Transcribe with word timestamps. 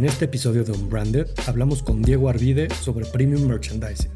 En 0.00 0.06
este 0.06 0.24
episodio 0.24 0.64
de 0.64 0.72
Unbranded 0.72 1.26
hablamos 1.46 1.82
con 1.82 2.00
Diego 2.00 2.30
Arvide 2.30 2.70
sobre 2.70 3.04
Premium 3.04 3.46
Merchandising. 3.46 4.10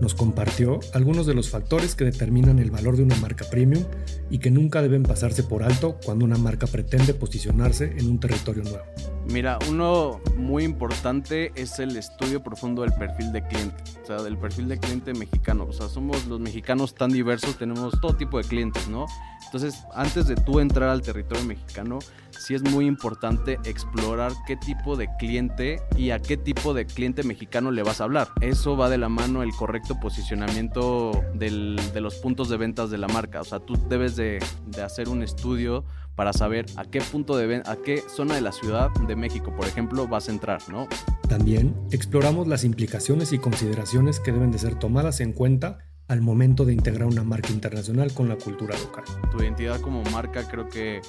Nos 0.00 0.14
compartió 0.14 0.78
algunos 0.94 1.26
de 1.26 1.34
los 1.34 1.50
factores 1.50 1.96
que 1.96 2.04
determinan 2.04 2.60
el 2.60 2.70
valor 2.70 2.96
de 2.96 3.02
una 3.02 3.16
marca 3.16 3.44
premium 3.50 3.82
y 4.30 4.38
que 4.38 4.52
nunca 4.52 4.80
deben 4.80 5.02
pasarse 5.02 5.42
por 5.42 5.64
alto 5.64 5.98
cuando 6.04 6.24
una 6.24 6.38
marca 6.38 6.68
pretende 6.68 7.14
posicionarse 7.14 7.96
en 7.98 8.08
un 8.08 8.20
territorio 8.20 8.62
nuevo. 8.62 8.84
Mira, 9.30 9.58
uno 9.68 10.22
muy 10.38 10.64
importante 10.64 11.52
es 11.54 11.78
el 11.80 11.98
estudio 11.98 12.42
profundo 12.42 12.80
del 12.80 12.94
perfil 12.94 13.30
de 13.30 13.46
cliente, 13.46 13.76
o 14.02 14.06
sea, 14.06 14.22
del 14.22 14.38
perfil 14.38 14.68
de 14.68 14.78
cliente 14.78 15.12
mexicano. 15.12 15.66
O 15.68 15.72
sea, 15.72 15.88
somos 15.88 16.26
los 16.26 16.40
mexicanos 16.40 16.94
tan 16.94 17.10
diversos, 17.10 17.58
tenemos 17.58 18.00
todo 18.00 18.14
tipo 18.14 18.38
de 18.38 18.44
clientes, 18.44 18.88
¿no? 18.88 19.04
Entonces, 19.44 19.84
antes 19.94 20.28
de 20.28 20.34
tú 20.34 20.60
entrar 20.60 20.88
al 20.88 21.02
territorio 21.02 21.44
mexicano, 21.44 21.98
sí 22.30 22.54
es 22.54 22.62
muy 22.62 22.86
importante 22.86 23.58
explorar 23.64 24.32
qué 24.46 24.56
tipo 24.56 24.96
de 24.96 25.08
cliente 25.18 25.82
y 25.94 26.10
a 26.10 26.20
qué 26.20 26.38
tipo 26.38 26.72
de 26.72 26.86
cliente 26.86 27.22
mexicano 27.22 27.70
le 27.70 27.82
vas 27.82 28.00
a 28.00 28.04
hablar. 28.04 28.28
Eso 28.40 28.78
va 28.78 28.88
de 28.88 28.96
la 28.96 29.10
mano 29.10 29.42
el 29.42 29.52
correcto 29.52 30.00
posicionamiento 30.00 31.22
de 31.34 32.00
los 32.00 32.14
puntos 32.16 32.48
de 32.48 32.56
ventas 32.56 32.88
de 32.88 32.96
la 32.96 33.08
marca. 33.08 33.42
O 33.42 33.44
sea, 33.44 33.60
tú 33.60 33.74
debes 33.90 34.16
de, 34.16 34.38
de 34.66 34.82
hacer 34.82 35.10
un 35.10 35.22
estudio 35.22 35.84
para 36.18 36.32
saber 36.32 36.66
a 36.74 36.84
qué 36.84 37.00
punto 37.00 37.36
de 37.36 37.62
a 37.64 37.76
qué 37.76 38.02
zona 38.08 38.34
de 38.34 38.40
la 38.40 38.50
ciudad 38.50 38.90
de 39.06 39.14
México, 39.14 39.54
por 39.56 39.68
ejemplo, 39.68 40.08
vas 40.08 40.28
a 40.28 40.32
entrar, 40.32 40.60
¿no? 40.68 40.88
También 41.28 41.76
exploramos 41.92 42.48
las 42.48 42.64
implicaciones 42.64 43.32
y 43.32 43.38
consideraciones 43.38 44.18
que 44.18 44.32
deben 44.32 44.50
de 44.50 44.58
ser 44.58 44.74
tomadas 44.74 45.20
en 45.20 45.32
cuenta 45.32 45.78
al 46.08 46.22
momento 46.22 46.64
de 46.64 46.72
integrar 46.72 47.06
una 47.06 47.22
marca 47.22 47.52
internacional 47.52 48.12
con 48.14 48.28
la 48.28 48.36
cultura 48.36 48.76
local. 48.78 49.04
Tu 49.30 49.42
identidad 49.42 49.80
como 49.80 50.02
marca 50.04 50.48
creo 50.48 50.68
que 50.68 51.02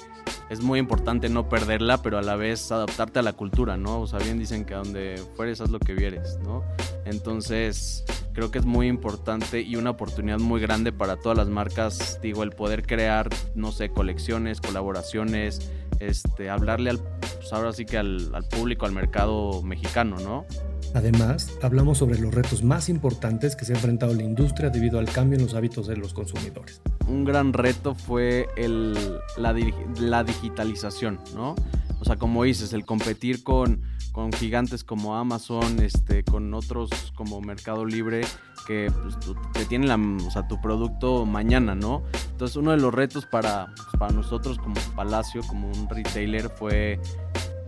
es 0.50 0.60
muy 0.60 0.78
importante 0.78 1.28
no 1.30 1.48
perderla, 1.48 2.02
pero 2.02 2.18
a 2.18 2.22
la 2.22 2.36
vez 2.36 2.70
adaptarte 2.70 3.18
a 3.18 3.22
la 3.22 3.32
cultura, 3.32 3.78
¿no? 3.78 4.00
O 4.02 4.06
sea, 4.06 4.18
bien 4.18 4.38
dicen 4.38 4.64
que 4.66 4.74
a 4.74 4.78
donde 4.78 5.22
fueres 5.36 5.60
haz 5.62 5.70
lo 5.70 5.78
que 5.80 5.94
vieres, 5.94 6.38
¿no? 6.42 6.62
Entonces, 7.06 8.04
creo 8.34 8.50
que 8.50 8.58
es 8.58 8.66
muy 8.66 8.88
importante 8.88 9.62
y 9.62 9.76
una 9.76 9.90
oportunidad 9.90 10.38
muy 10.38 10.60
grande 10.60 10.92
para 10.92 11.16
todas 11.16 11.38
las 11.38 11.48
marcas, 11.48 12.18
digo, 12.20 12.42
el 12.42 12.50
poder 12.50 12.86
crear, 12.86 13.30
no 13.54 13.72
sé, 13.72 13.88
colecciones, 13.88 14.60
colaboraciones, 14.60 15.70
este, 15.98 16.50
hablarle 16.50 16.90
al, 16.90 16.98
pues 16.98 17.52
ahora 17.52 17.72
sí 17.72 17.86
que 17.86 17.96
al, 17.96 18.34
al 18.34 18.44
público, 18.44 18.84
al 18.84 18.92
mercado 18.92 19.62
mexicano, 19.62 20.16
¿no? 20.20 20.46
Además, 20.94 21.52
hablamos 21.62 21.98
sobre 21.98 22.18
los 22.18 22.34
retos 22.34 22.64
más 22.64 22.88
importantes 22.88 23.54
que 23.54 23.64
se 23.64 23.72
ha 23.72 23.76
enfrentado 23.76 24.12
la 24.14 24.24
industria 24.24 24.70
debido 24.70 24.98
al 24.98 25.06
cambio 25.06 25.38
en 25.38 25.44
los 25.44 25.54
hábitos 25.54 25.86
de 25.86 25.96
los 25.96 26.12
consumidores. 26.12 26.80
Un 27.06 27.24
gran 27.24 27.52
reto 27.52 27.94
fue 27.94 28.48
el, 28.56 28.94
la, 29.36 29.54
la, 29.98 30.24
digitalización, 30.24 31.20
¿no? 31.34 31.54
O 32.00 32.04
sea, 32.04 32.16
como 32.16 32.42
dices, 32.44 32.72
el 32.72 32.84
competir 32.84 33.44
con, 33.44 33.82
con 34.12 34.32
gigantes 34.32 34.82
como 34.84 35.16
Amazon, 35.16 35.80
este, 35.80 36.24
con 36.24 36.52
otros 36.54 36.90
como 37.14 37.40
Mercado 37.40 37.84
Libre, 37.84 38.22
que 38.66 38.90
pues, 39.02 39.16
te 39.52 39.64
tienen 39.66 39.88
la, 39.88 40.26
o 40.26 40.30
sea, 40.30 40.48
tu 40.48 40.60
producto 40.60 41.24
mañana, 41.24 41.74
¿no? 41.74 42.02
Entonces, 42.32 42.56
uno 42.56 42.72
de 42.72 42.78
los 42.78 42.92
retos 42.92 43.26
para, 43.26 43.66
pues, 43.76 43.88
para 43.98 44.12
nosotros 44.12 44.58
como 44.58 44.74
Palacio, 44.96 45.42
como 45.46 45.68
un 45.68 45.88
retailer, 45.88 46.48
fue 46.48 46.98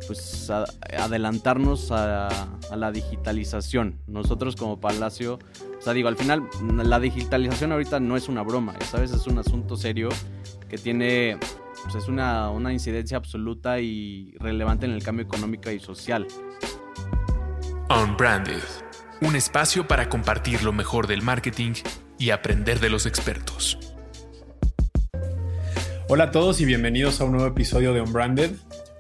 pues 0.06 0.50
adelantarnos 0.50 1.90
a, 1.90 2.28
la 2.74 2.90
digitalización. 2.90 3.98
Nosotros 4.06 4.56
como 4.56 4.80
Palacio, 4.80 5.38
o 5.78 5.82
sea, 5.82 5.92
digo, 5.92 6.08
al 6.08 6.16
final 6.16 6.48
la 6.82 6.98
digitalización 7.00 7.72
ahorita 7.72 8.00
no 8.00 8.16
es 8.16 8.28
una 8.28 8.42
broma, 8.42 8.74
¿sabes? 8.90 9.12
Es 9.12 9.26
un 9.26 9.38
asunto 9.38 9.76
serio 9.76 10.08
que 10.68 10.78
tiene, 10.78 11.38
pues 11.82 11.94
es 11.96 12.08
una, 12.08 12.50
una 12.50 12.72
incidencia 12.72 13.16
absoluta 13.16 13.80
y 13.80 14.34
relevante 14.40 14.86
en 14.86 14.92
el 14.92 15.02
cambio 15.02 15.24
económico 15.24 15.70
y 15.70 15.80
social. 15.80 16.26
Unbranded, 17.90 18.62
un 19.20 19.36
espacio 19.36 19.86
para 19.86 20.08
compartir 20.08 20.62
lo 20.62 20.72
mejor 20.72 21.06
del 21.06 21.22
marketing 21.22 21.72
y 22.18 22.30
aprender 22.30 22.80
de 22.80 22.88
los 22.88 23.04
expertos. 23.06 23.78
Hola 26.08 26.24
a 26.24 26.30
todos 26.30 26.60
y 26.60 26.64
bienvenidos 26.64 27.20
a 27.20 27.24
un 27.24 27.32
nuevo 27.32 27.46
episodio 27.46 27.92
de 27.92 28.00
Unbranded 28.00 28.52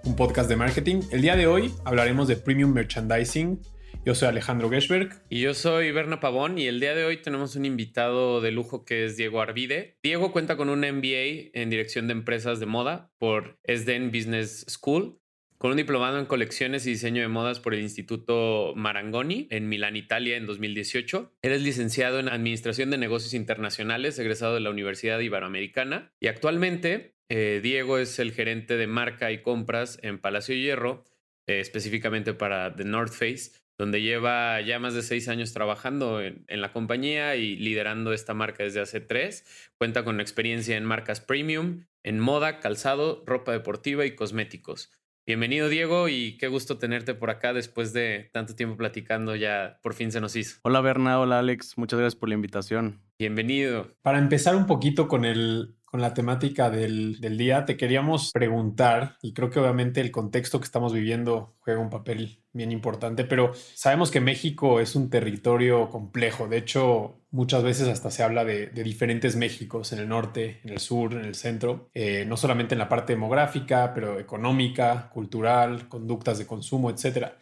un 0.04 0.16
podcast 0.16 0.48
de 0.48 0.56
marketing. 0.56 1.02
El 1.10 1.22
día 1.22 1.36
de 1.36 1.46
hoy 1.46 1.72
hablaremos 1.84 2.26
de 2.26 2.36
Premium 2.36 2.72
Merchandising. 2.72 3.60
Yo 4.04 4.14
soy 4.14 4.28
Alejandro 4.28 4.68
Geschberg. 4.68 5.22
Y 5.28 5.40
yo 5.40 5.54
soy 5.54 5.92
Berna 5.92 6.18
Pavón 6.18 6.58
y 6.58 6.66
el 6.66 6.80
día 6.80 6.94
de 6.94 7.04
hoy 7.04 7.18
tenemos 7.18 7.54
un 7.54 7.64
invitado 7.64 8.40
de 8.40 8.50
lujo 8.50 8.84
que 8.84 9.04
es 9.04 9.16
Diego 9.16 9.40
Arvide. 9.40 9.96
Diego 10.02 10.32
cuenta 10.32 10.56
con 10.56 10.70
un 10.70 10.80
MBA 10.80 11.50
en 11.52 11.70
Dirección 11.70 12.08
de 12.08 12.14
Empresas 12.14 12.58
de 12.58 12.66
Moda 12.66 13.12
por 13.18 13.58
SDN 13.64 14.10
Business 14.10 14.66
School, 14.68 15.20
con 15.58 15.70
un 15.70 15.76
diplomado 15.76 16.18
en 16.18 16.26
colecciones 16.26 16.84
y 16.86 16.90
diseño 16.90 17.22
de 17.22 17.28
modas 17.28 17.60
por 17.60 17.72
el 17.72 17.80
Instituto 17.80 18.72
Marangoni 18.74 19.46
en 19.50 19.68
Milán, 19.68 19.94
Italia, 19.94 20.36
en 20.36 20.46
2018. 20.46 21.32
Él 21.42 21.52
es 21.52 21.62
licenciado 21.62 22.18
en 22.18 22.28
Administración 22.28 22.90
de 22.90 22.98
Negocios 22.98 23.34
Internacionales, 23.34 24.18
egresado 24.18 24.54
de 24.54 24.60
la 24.60 24.70
Universidad 24.70 25.20
Iberoamericana 25.20 26.12
y 26.18 26.26
actualmente 26.26 27.14
eh, 27.34 27.62
Diego 27.62 27.96
es 27.96 28.18
el 28.18 28.32
gerente 28.32 28.76
de 28.76 28.86
marca 28.86 29.32
y 29.32 29.40
compras 29.40 29.98
en 30.02 30.18
Palacio 30.18 30.54
Hierro, 30.54 31.02
eh, 31.46 31.60
específicamente 31.60 32.34
para 32.34 32.76
The 32.76 32.84
North 32.84 33.14
Face, 33.14 33.52
donde 33.78 34.02
lleva 34.02 34.60
ya 34.60 34.78
más 34.78 34.92
de 34.92 35.00
seis 35.00 35.28
años 35.28 35.54
trabajando 35.54 36.20
en, 36.20 36.44
la 36.46 36.74
compañía 36.74 37.36
y 37.36 37.56
liderando 37.56 38.12
esta 38.12 38.34
marca 38.34 38.64
desde 38.64 38.82
hace 38.82 39.00
tres. 39.00 39.46
Cuenta 39.78 40.04
con 40.04 40.20
experiencia 40.20 40.76
en 40.76 40.84
marcas 40.84 41.22
premium, 41.22 41.86
en 42.02 42.20
moda, 42.20 42.60
calzado, 42.60 43.24
ropa 43.26 43.52
deportiva 43.52 44.04
y 44.04 44.14
cosméticos. 44.14 44.92
Bienvenido 45.26 45.70
Diego 45.70 46.10
y 46.10 46.36
qué 46.36 46.48
gusto 46.48 46.76
tenerte 46.76 47.14
por 47.14 47.30
acá 47.30 47.54
después 47.54 47.94
de 47.94 48.28
tanto 48.34 48.54
tiempo 48.54 48.76
platicando, 48.76 49.36
ya 49.36 49.78
por 49.82 49.94
fin 49.94 50.12
se 50.12 50.20
nos 50.20 50.36
hizo. 50.36 50.58
Hola 50.64 50.82
Berna, 50.82 51.18
hola 51.18 51.38
Alex, 51.38 51.78
muchas 51.78 51.98
gracias 51.98 52.20
por 52.20 52.28
la 52.28 52.34
invitación. 52.34 53.00
Bienvenido. 53.18 53.96
Para 54.02 54.18
empezar 54.18 54.54
un 54.54 54.66
poquito 54.66 55.08
con 55.08 55.24
el, 55.24 55.76
con 55.92 56.00
la 56.00 56.14
temática 56.14 56.70
del, 56.70 57.20
día, 57.36 57.66
te 57.66 57.76
queríamos 57.76 58.32
preguntar, 58.32 59.18
y 59.20 59.34
creo 59.34 59.50
que 59.50 59.60
obviamente 59.60 60.00
el 60.00 60.10
contexto 60.10 60.58
que 60.58 60.64
estamos 60.64 60.94
viviendo 60.94 61.54
juega 61.60 61.80
un 61.80 61.90
papel 61.90 62.38
bien 62.54 62.72
importante, 62.72 63.24
pero 63.24 63.52
sabemos 63.74 64.10
que 64.10 64.22
México 64.22 64.80
es 64.80 64.96
un 64.96 65.10
territorio 65.10 65.90
complejo. 65.90 66.48
De 66.48 66.56
hecho, 66.56 67.20
muchas 67.30 67.62
veces 67.62 67.88
hasta 67.88 68.10
se 68.10 68.22
habla 68.22 68.42
de, 68.42 68.68
diferentes 68.68 69.36
Méxicos 69.36 69.92
en 69.92 69.98
el 69.98 70.08
norte, 70.08 70.60
en 70.64 70.70
el 70.70 70.78
sur, 70.78 71.12
en 71.12 71.26
el 71.26 71.34
centro, 71.34 71.90
eh, 71.92 72.24
no 72.26 72.38
solamente 72.38 72.74
en 72.74 72.78
la 72.78 72.88
parte 72.88 73.12
demográfica, 73.12 73.92
pero 73.92 74.18
económica, 74.18 75.10
cultural, 75.12 75.88
conductas 75.88 76.38
de 76.38 76.46
consumo, 76.46 76.88
etc. 76.88 77.32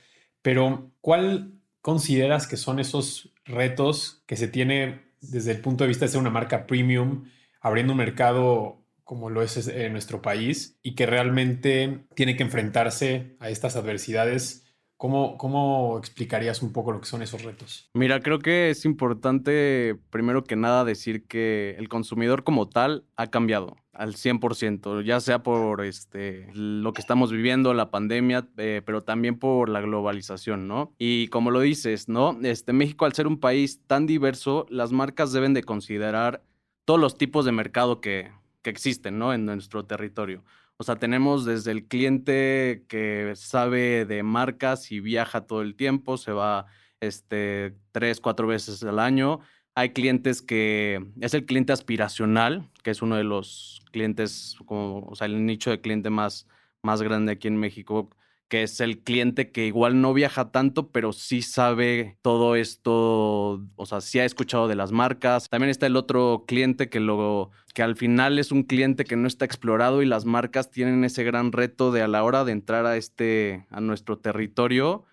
Pero, 0.43 0.91
¿cuál 1.01 1.53
consideras 1.81 2.49
que 2.49 2.57
son 2.57 2.81
esos 2.81 3.33
retos 3.45 4.25
que 4.27 4.37
se 4.37 4.49
tiene 4.49 5.03
desde 5.21 5.53
el 5.53 5.61
punto 5.61 5.85
de 5.85 5.89
vista 5.89 6.05
de 6.05 6.11
ser 6.11 6.21
una 6.21 6.31
marca 6.31 6.67
premium? 6.67 7.27
Abriendo 7.61 7.93
un 7.93 7.99
mercado 7.99 8.81
como 9.05 9.29
lo 9.29 9.43
es 9.43 9.67
en 9.67 9.93
nuestro 9.93 10.23
país 10.23 10.79
y 10.83 10.95
que 10.95 11.05
realmente 11.05 12.07
tiene 12.15 12.37
que 12.37 12.45
enfrentarse 12.45 13.37
a 13.41 13.51
estas 13.51 13.75
adversidades. 13.75 14.67
¿Cómo, 14.97 15.37
¿Cómo 15.39 15.99
explicarías 15.99 16.63
un 16.63 16.73
poco 16.73 16.93
lo 16.93 17.01
que 17.01 17.07
son 17.07 17.23
esos 17.23 17.43
retos? 17.43 17.91
Mira, 17.95 18.21
creo 18.21 18.39
que 18.39 18.71
es 18.71 18.85
importante, 18.85 19.97
primero 20.11 20.45
que 20.45 20.57
nada, 20.57 20.85
decir 20.85 21.27
que 21.27 21.75
el 21.79 21.89
consumidor 21.89 22.45
como 22.45 22.69
tal 22.69 23.05
ha 23.17 23.29
cambiado 23.29 23.77
al 23.93 24.15
100%, 24.15 25.03
ya 25.03 25.21
sea 25.21 25.43
por 25.43 25.85
este, 25.85 26.49
lo 26.55 26.93
que 26.93 27.01
estamos 27.01 27.33
viviendo, 27.33 27.75
la 27.75 27.91
pandemia, 27.91 28.49
eh, 28.57 28.83
pero 28.85 29.03
también 29.03 29.39
por 29.39 29.69
la 29.69 29.81
globalización, 29.81 30.69
¿no? 30.69 30.95
Y 30.99 31.29
como 31.29 31.51
lo 31.51 31.61
dices, 31.61 32.09
¿no? 32.09 32.39
Este, 32.43 32.73
México, 32.73 33.05
al 33.05 33.13
ser 33.13 33.27
un 33.27 33.41
país 33.41 33.81
tan 33.87 34.07
diverso, 34.07 34.67
las 34.71 34.93
marcas 34.93 35.33
deben 35.33 35.53
de 35.53 35.65
considerar 35.65 36.43
todos 36.91 36.99
los 36.99 37.17
tipos 37.17 37.45
de 37.45 37.53
mercado 37.53 38.01
que, 38.01 38.33
existen 38.65 39.17
¿no? 39.17 39.33
en 39.33 39.47
nuestro 39.47 39.85
territorio. 39.85 40.43
O 40.77 40.83
sea, 40.83 40.97
tenemos 40.97 41.45
desde 41.45 41.71
el 41.71 41.87
cliente 41.87 42.85
que 42.89 43.31
sabe 43.37 44.07
de 44.07 44.25
marcas 44.25 44.91
y 44.91 44.99
viaja 44.99 45.43
todo 45.43 45.63
el 45.63 45.77
tiempo, 45.77 46.17
se 46.17 46.33
va 46.33 46.67
este, 46.99 47.77
tres, 47.93 48.21
cuatro 48.21 48.49
veces 48.49 48.83
al 48.83 48.99
año, 48.99 49.39
hay 49.77 49.91
clientes 49.91 50.43
que 50.43 51.01
es 51.21 51.33
el 51.33 51.47
cliente 51.47 51.73
aspiracional, 51.73 52.69
que 52.83 52.91
es 52.91 53.03
uno 53.03 53.15
de 53.15 53.23
los 53.23 53.85
clientes, 53.93 54.57
como, 54.67 55.07
o 55.07 55.15
sea, 55.15 55.29
el 55.29 55.47
nicho 55.47 55.71
de 55.71 55.81
cliente 55.81 56.11
más, 56.11 56.49
más 56.83 57.03
grande 57.03 57.31
aquí 57.31 57.47
en 57.47 57.57
México, 57.57 58.11
que 58.51 58.65
es 58.65 58.81
el 58.81 58.99
cliente 58.99 59.53
que 59.53 59.67
igual 59.67 60.01
no 60.01 60.13
viaja 60.13 60.51
tanto, 60.51 60.91
pero 60.91 61.13
sí 61.13 61.41
sabe 61.41 62.19
todo 62.21 62.57
esto, 62.57 63.65
o 63.77 63.87
sea, 63.87 64.01
sí 64.01 64.19
ha 64.19 64.25
escuchado 64.25 64.67
de 64.67 64.75
las 64.75 64.91
marcas. 64.91 65.49
También 65.49 65.71
está 65.71 65.87
el 65.87 65.95
otro 65.95 66.45
cliente 66.49 66.91
que 66.91 66.99
luego, 66.99 67.53
que 67.75 67.85
al 67.85 67.95
final 67.95 68.41
es 68.41 68.51
un 68.51 68.65
cliente 68.65 69.05
que 69.05 69.15
no 69.15 69.29
está 69.29 69.45
explorado 69.45 70.03
y 70.03 70.07
las 70.07 70.25
marcas 70.25 70.71
tienen 70.73 71.05
ese 71.05 71.23
gran 71.23 71.53
reto 71.53 71.93
de 71.93 72.03
a 72.03 72.09
la 72.09 72.25
hora 72.25 72.45
de 72.45 72.51
entrar 72.51 72.87
a 72.87 72.97
este, 72.97 73.67
a 73.71 73.81
nuestro 73.81 74.19
territorio, 74.19 75.05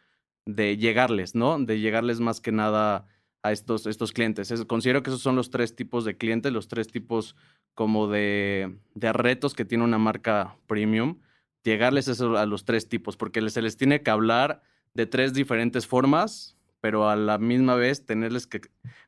de 0.48 0.76
llegarles, 0.78 1.36
¿no? 1.36 1.60
De 1.60 1.80
llegarles 1.80 2.20
más 2.20 2.42
que 2.42 2.52
nada 2.52 3.06
a 3.44 3.52
estos, 3.52 3.86
estos 3.86 4.14
clientes. 4.14 4.52
considero 4.66 5.04
que 5.04 5.12
esos 5.12 5.22
son 5.22 5.36
los 5.36 5.52
tres 5.52 5.76
tipos 5.76 6.06
de 6.06 6.18
clientes, 6.18 6.52
los 6.52 6.68
tres 6.68 6.88
tipos 6.88 7.36
como 7.76 8.08
de, 8.08 8.80
de 8.96 9.14
retos 9.14 9.54
que 9.54 9.64
tiene 9.64 9.84
una 9.84 10.00
marca 10.00 10.58
premium 10.66 11.20
llegarles 11.68 12.22
a 12.22 12.46
los 12.46 12.64
tres 12.66 12.88
tipos, 12.88 13.18
porque 13.18 13.48
se 13.50 13.62
les 13.62 13.76
tiene 13.76 14.02
que 14.02 14.10
hablar 14.10 14.62
de 14.94 15.06
tres 15.06 15.34
diferentes 15.34 15.86
formas, 15.86 16.58
pero 16.80 17.10
a 17.10 17.16
la 17.16 17.38
misma 17.38 17.76
vez 17.76 18.06
tenerles 18.06 18.48
que 18.48 18.62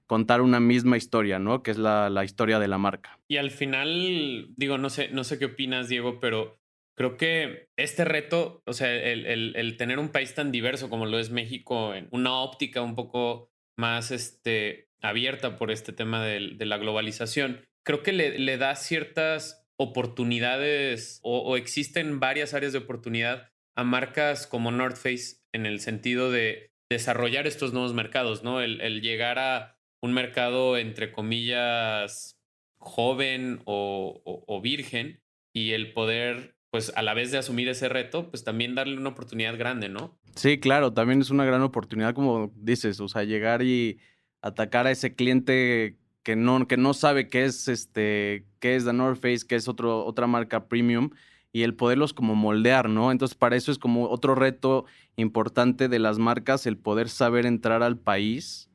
contar 0.08 0.42
una 0.42 0.60
misma 0.60 0.98
historia, 0.98 1.40
¿no? 1.40 1.64
Que 1.64 1.72
es 1.72 1.78
la, 1.78 2.24
historia 2.26 2.60
de 2.60 2.68
la 2.68 2.78
marca. 2.78 3.18
Y 3.28 3.38
al 3.38 3.52
final, 3.52 4.50
digo, 4.58 4.78
no 4.78 4.90
sé, 4.90 5.10
no 5.10 5.24
sé 5.24 5.40
qué 5.40 5.46
opinas, 5.46 5.88
Diego, 5.88 6.20
pero 6.20 6.60
creo 6.96 7.16
que 7.16 7.70
este 7.78 8.04
reto, 8.04 8.62
o 8.66 8.74
sea, 8.74 8.94
el, 8.94 9.78
tener 9.78 9.98
un 9.98 10.10
país 10.10 10.36
tan 10.36 10.52
diverso 10.52 10.90
como 10.90 11.06
lo 11.06 11.18
es 11.18 11.30
México, 11.30 11.94
en 11.94 12.10
una 12.12 12.34
óptica 12.34 12.82
un 12.82 12.96
poco 12.96 13.50
más 13.78 14.12
este, 14.12 14.90
abierta 15.02 15.56
por 15.56 15.72
este 15.72 15.94
tema 15.94 16.26
de, 16.26 16.66
la 16.66 16.78
globalización, 16.78 17.62
creo 17.84 18.04
que 18.04 18.12
le, 18.12 18.38
le 18.38 18.58
da 18.58 18.76
ciertas 18.76 19.69
oportunidades 19.80 21.22
o, 21.24 21.56
existen 21.56 22.20
varias 22.20 22.54
áreas 22.54 22.74
de 22.74 22.80
oportunidad 22.80 23.50
a 23.76 23.86
marcas 23.86 24.46
como 24.46 24.72
North 24.72 24.98
Face 24.98 25.38
en 25.54 25.66
el 25.66 25.80
sentido 25.80 26.32
de 26.32 26.74
desarrollar 26.92 27.48
estos 27.48 27.72
nuevos 27.72 27.94
mercados, 27.94 28.44
¿no? 28.44 28.60
El, 28.62 29.02
llegar 29.02 29.40
a 29.40 29.78
un 30.02 30.14
mercado, 30.14 30.78
entre 30.78 31.14
comillas, 31.14 32.38
joven 32.78 33.62
o, 33.64 34.60
virgen 34.62 35.22
y 35.54 35.72
el 35.72 35.94
poder, 35.94 36.58
pues 36.72 36.92
a 36.98 37.02
la 37.02 37.14
vez 37.14 37.32
de 37.32 37.38
asumir 37.38 37.70
ese 37.70 37.88
reto, 37.88 38.30
pues 38.30 38.44
también 38.44 38.76
darle 38.76 38.98
una 38.98 39.10
oportunidad 39.10 39.58
grande, 39.58 39.88
¿no? 39.88 40.20
Sí, 40.36 40.60
claro, 40.60 40.92
también 40.92 41.22
es 41.22 41.30
una 41.30 41.46
gran 41.46 41.62
oportunidad, 41.62 42.14
como 42.14 42.52
dices, 42.56 43.00
o 43.00 43.08
sea, 43.08 43.24
llegar 43.24 43.62
y 43.62 44.00
atacar 44.42 44.88
a 44.88 44.92
ese 44.92 45.16
cliente 45.16 45.96
que 46.24 46.36
no, 46.36 46.68
que 46.68 46.78
no 46.78 46.94
sabe 46.94 47.30
qué 47.30 47.46
es 47.46 47.68
este, 47.68 48.46
qué 48.60 48.76
es 48.76 48.86
The 48.86 48.94
North 48.94 49.22
Face, 49.22 49.48
qué 49.48 49.56
es 49.56 49.68
otro, 49.68 50.06
otra 50.06 50.28
marca 50.28 50.68
premium, 50.68 51.12
y 51.52 51.64
el 51.64 51.76
poderlos 51.76 52.14
como 52.14 52.36
moldear, 52.36 52.90
¿no? 52.90 53.12
Entonces, 53.12 53.36
para 53.36 53.56
eso 53.56 53.72
es 53.72 53.80
como 53.80 54.10
otro 54.10 54.36
reto 54.36 54.86
importante 55.16 55.88
de 55.88 56.00
las 56.00 56.20
marcas, 56.20 56.66
el 56.68 56.78
poder 56.78 57.10
saber 57.10 57.46
entrar 57.46 57.82
al 57.84 57.98
país 57.98 58.70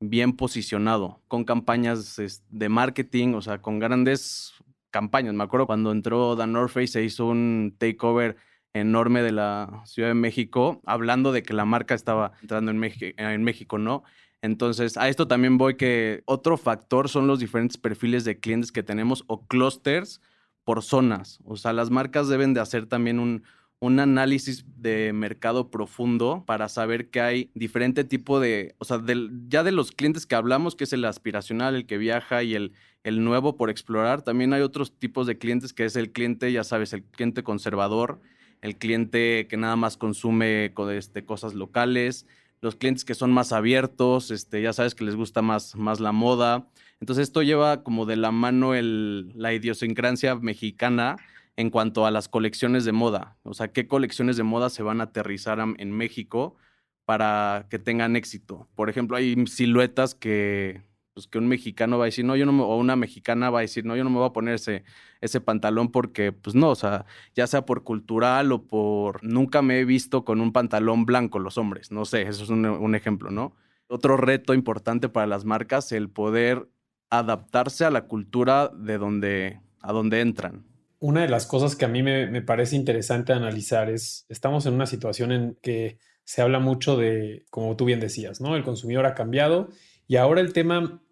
bien 0.00 0.34
posicionado, 0.34 1.22
con 1.28 1.44
campañas 1.44 2.20
de 2.50 2.68
marketing, 2.68 3.34
o 3.34 3.42
sea, 3.42 3.60
con 3.60 3.78
grandes 3.78 4.52
campañas. 4.90 5.34
Me 5.34 5.44
acuerdo 5.44 5.66
cuando 5.66 5.92
entró 5.92 6.36
The 6.36 6.46
North 6.46 6.72
Face, 6.72 6.88
se 6.88 7.04
hizo 7.04 7.26
un 7.26 7.74
takeover 7.78 8.36
enorme 8.74 9.22
de 9.22 9.32
la 9.32 9.82
Ciudad 9.86 10.08
de 10.08 10.14
México, 10.14 10.82
hablando 10.84 11.32
de 11.32 11.42
que 11.42 11.54
la 11.54 11.64
marca 11.64 11.94
estaba 11.94 12.32
entrando 12.42 12.70
en, 12.70 12.82
en 13.16 13.42
México, 13.42 13.78
¿no? 13.78 14.04
Entonces, 14.44 14.98
a 14.98 15.08
esto 15.08 15.26
también 15.26 15.56
voy 15.56 15.76
que 15.78 16.22
otro 16.26 16.58
factor 16.58 17.08
son 17.08 17.26
los 17.26 17.38
diferentes 17.38 17.78
perfiles 17.78 18.26
de 18.26 18.40
clientes 18.40 18.72
que 18.72 18.82
tenemos 18.82 19.24
o 19.26 19.46
clusters 19.46 20.20
por 20.64 20.82
zonas. 20.82 21.40
O 21.46 21.56
sea, 21.56 21.72
las 21.72 21.88
marcas 21.88 22.28
deben 22.28 22.52
de 22.52 22.60
hacer 22.60 22.84
también 22.84 23.20
un, 23.20 23.42
análisis 23.80 24.66
de 24.76 25.14
mercado 25.14 25.70
profundo 25.70 26.44
para 26.46 26.68
saber 26.68 27.08
que 27.08 27.22
hay 27.22 27.50
diferente 27.54 28.04
tipo 28.04 28.38
de, 28.38 28.74
o 28.78 28.84
sea, 28.84 29.00
ya 29.48 29.62
de 29.62 29.72
los 29.72 29.92
clientes 29.92 30.26
que 30.26 30.34
hablamos, 30.34 30.74
que 30.74 30.84
es 30.84 30.92
el 30.92 31.06
aspiracional, 31.06 31.74
el 31.74 31.86
que 31.86 31.96
viaja 31.96 32.42
y 32.42 32.54
el, 32.54 32.72
el 33.02 33.24
nuevo 33.24 33.56
por 33.56 33.70
explorar, 33.70 34.22
también 34.22 34.52
hay 34.52 34.60
otros 34.60 34.98
tipos 34.98 35.26
de 35.26 35.38
clientes 35.38 35.72
que 35.72 35.86
es 35.86 35.96
el 35.96 36.12
cliente, 36.12 36.52
ya 36.52 36.64
sabes, 36.64 36.92
el 36.92 37.02
cliente 37.02 37.42
conservador, 37.42 38.20
el 38.60 38.76
cliente 38.76 39.46
que 39.48 39.56
nada 39.56 39.76
más 39.76 39.96
consume 39.96 40.72
este, 40.92 41.24
cosas 41.24 41.54
locales, 41.54 42.26
los 42.64 42.76
clientes 42.76 43.04
que 43.04 43.14
son 43.14 43.30
más 43.30 43.52
abiertos, 43.52 44.30
este, 44.30 44.62
ya 44.62 44.72
sabes 44.72 44.94
que 44.94 45.04
les 45.04 45.16
gusta 45.16 45.42
más, 45.42 45.76
más 45.76 46.00
la 46.00 46.12
moda. 46.12 46.66
Entonces 46.98 47.24
esto 47.24 47.42
lleva 47.42 47.82
como 47.82 48.06
de 48.06 48.16
la 48.16 48.30
mano 48.30 48.74
el, 48.74 49.32
la 49.34 49.52
idiosincrasia 49.52 50.34
mexicana 50.36 51.16
en 51.56 51.68
cuanto 51.68 52.06
a 52.06 52.10
las 52.10 52.26
colecciones 52.26 52.86
de 52.86 52.92
moda. 52.92 53.36
O 53.42 53.52
sea, 53.52 53.68
qué 53.68 53.86
colecciones 53.86 54.38
de 54.38 54.44
moda 54.44 54.70
se 54.70 54.82
van 54.82 55.02
a 55.02 55.04
aterrizar 55.04 55.58
en 55.60 55.92
México 55.92 56.56
para 57.04 57.66
que 57.68 57.78
tengan 57.78 58.16
éxito. 58.16 58.66
Por 58.74 58.88
ejemplo, 58.88 59.18
hay 59.18 59.46
siluetas 59.46 60.14
que 60.14 60.80
pues 61.14 61.28
que 61.28 61.38
un 61.38 61.46
mexicano 61.46 61.96
va 61.96 62.04
a 62.04 62.06
decir, 62.06 62.24
no, 62.24 62.34
yo 62.34 62.44
no 62.44 62.52
me, 62.52 62.62
o 62.62 62.76
una 62.76 62.96
mexicana 62.96 63.48
va 63.48 63.60
a 63.60 63.62
decir, 63.62 63.84
no, 63.84 63.96
yo 63.96 64.02
no 64.02 64.10
me 64.10 64.18
voy 64.18 64.26
a 64.26 64.32
poner 64.32 64.54
ese, 64.56 65.40
pantalón 65.40 65.92
porque, 65.92 66.32
pues 66.32 66.56
no, 66.56 66.70
o 66.70 66.74
sea, 66.74 67.06
ya 67.36 67.46
sea 67.46 67.64
por 67.64 67.84
cultural 67.84 68.50
o 68.50 68.64
por, 68.64 69.22
nunca 69.22 69.62
me 69.62 69.78
he 69.78 69.84
visto 69.84 70.24
con 70.24 70.40
un 70.40 70.52
pantalón 70.52 71.06
blanco 71.06 71.38
los 71.38 71.56
hombres, 71.56 71.92
no 71.92 72.04
sé, 72.04 72.22
eso 72.22 72.42
es 72.42 72.50
un, 72.50 72.66
un 72.66 72.94
ejemplo, 72.96 73.30
¿no? 73.30 73.54
Otro 73.86 74.16
reto 74.16 74.54
importante 74.54 75.08
para 75.08 75.28
las 75.28 75.44
marcas, 75.44 75.92
el 75.92 76.10
poder 76.10 76.68
adaptarse 77.10 77.84
a 77.84 77.90
la 77.90 78.06
cultura 78.06 78.68
de 78.74 78.98
donde, 78.98 79.60
a 79.82 79.92
donde 79.92 80.20
entran. 80.20 80.64
Una 80.98 81.22
de 81.22 81.28
las 81.28 81.46
cosas 81.46 81.76
que 81.76 81.84
a 81.84 81.88
mí 81.88 82.02
me, 82.02 82.26
me 82.26 82.42
parece 82.42 82.74
interesante 82.74 83.32
analizar 83.32 83.88
es, 83.88 84.26
estamos 84.28 84.66
en 84.66 84.74
una 84.74 84.86
situación 84.86 85.30
en 85.30 85.56
que 85.62 85.98
se 86.24 86.42
habla 86.42 86.58
mucho 86.58 86.96
de, 86.96 87.44
como 87.50 87.76
tú 87.76 87.84
bien 87.84 88.00
decías, 88.00 88.40
¿no? 88.40 88.56
El 88.56 88.64
consumidor 88.64 89.06
ha 89.06 89.14
cambiado 89.14 89.68
y 90.06 90.16
ahora 90.16 90.40
el 90.40 90.52
tema 90.52 91.02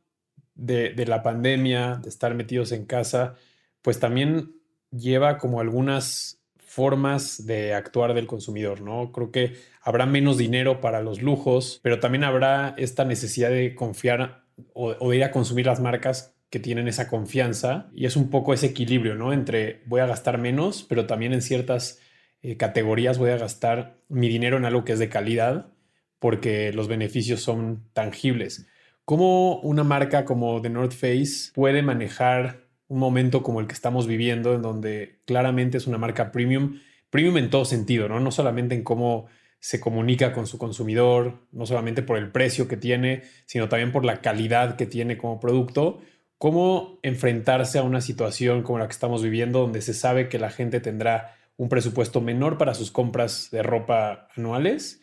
de, 0.54 1.04
la 1.06 1.22
pandemia, 1.22 2.00
de 2.02 2.08
estar 2.08 2.34
metidos 2.34 2.72
en 2.72 2.87
casa, 2.87 3.37
pues 3.82 3.99
también 3.99 4.54
lleva 4.90 5.38
como 5.38 5.60
algunas 5.60 6.40
formas 6.58 7.46
de 7.46 7.75
actuar 7.75 8.14
del 8.14 8.26
consumidor, 8.26 8.81
¿no? 8.81 9.12
Creo 9.12 9.31
que 9.31 9.56
habrá 9.82 10.06
menos 10.06 10.38
dinero 10.38 10.81
para 10.81 11.02
los 11.02 11.20
lujos, 11.20 11.81
pero 11.82 12.00
también 12.00 12.25
habrá 12.25 12.75
esta 12.78 13.04
necesidad 13.04 13.50
de 13.50 13.75
confiar 13.75 14.44
o, 14.72 15.10
de 15.10 15.16
ir 15.16 15.25
a 15.25 15.32
consumir 15.32 15.66
las 15.66 15.81
marcas 15.81 16.34
que 16.50 16.60
tienen 16.60 16.88
esa 16.88 17.08
confianza 17.08 17.90
y 17.94 18.06
es 18.06 18.16
un 18.16 18.31
poco 18.31 18.55
ese 18.55 18.66
equilibrio, 18.66 19.14
¿no? 19.14 19.32
Entre 19.32 19.82
voy 19.86 20.00
a 20.00 20.06
gastar 20.06 20.38
menos, 20.38 20.84
pero 20.88 21.06
también 21.06 21.32
en 21.32 21.43
ciertas 21.43 21.98
eh, 22.43 22.56
categorías 22.56 23.19
voy 23.19 23.31
a 23.31 23.38
gastar 23.38 23.98
mi 24.08 24.29
dinero 24.29 24.56
en 24.56 24.65
algo 24.65 24.84
que 24.84 24.93
es 24.93 24.98
de 24.98 25.08
calidad 25.08 25.72
porque 26.19 26.72
los 26.72 26.88
beneficios 26.88 27.43
son 27.43 27.88
tangibles. 27.93 28.67
¿Cómo 29.05 29.59
una 29.61 29.82
marca 29.82 30.25
como 30.25 30.63
The 30.63 30.71
North 30.71 30.93
Face 30.93 31.51
puede 31.55 31.82
manejar 31.82 32.69
un 32.87 33.01
momento 33.01 33.43
como 33.43 33.61
el 33.61 33.67
que 33.67 33.75
estamos 33.75 34.06
viviendo, 34.06 34.55
en 34.55 34.63
donde 34.63 35.21
claramente 35.27 35.79
es 35.79 35.87
una 35.87 35.99
marca 35.99 36.31
premium, 36.31 36.79
premium 37.11 37.37
en 37.39 37.51
todo 37.51 37.65
sentido, 37.65 38.09
¿no? 38.09 38.21
No 38.21 38.31
solamente 38.31 38.75
en 38.75 38.85
cómo 38.85 39.27
se 39.59 39.81
comunica 39.81 40.32
con 40.32 40.47
su 40.47 40.59
consumidor, 40.59 41.39
no 41.53 41.67
solamente 41.67 42.03
por 42.03 42.17
el 42.17 42.31
precio 42.31 42.69
que 42.69 42.77
tiene, 42.77 43.23
sino 43.47 43.69
también 43.69 43.93
por 43.93 44.05
la 44.05 44.21
calidad 44.21 44.77
que 44.77 44.87
tiene 44.87 45.17
como 45.19 45.41
producto. 45.41 46.01
¿Cómo 46.39 46.99
enfrentarse 47.03 47.79
a 47.79 47.82
una 47.82 48.01
situación 48.01 48.63
como 48.63 48.79
la 48.79 48.87
que 48.87 48.93
estamos 48.93 49.23
viviendo, 49.23 49.61
donde 49.61 49.82
se 49.82 49.94
sabe 49.94 50.29
que 50.29 50.39
la 50.39 50.51
gente 50.51 50.81
tendrá 50.81 51.37
un 51.56 51.69
presupuesto 51.69 52.21
menor 52.21 52.59
para 52.59 52.75
sus 52.75 52.91
compras 52.91 53.49
de 53.51 53.63
ropa 53.63 54.29
anuales 54.37 55.02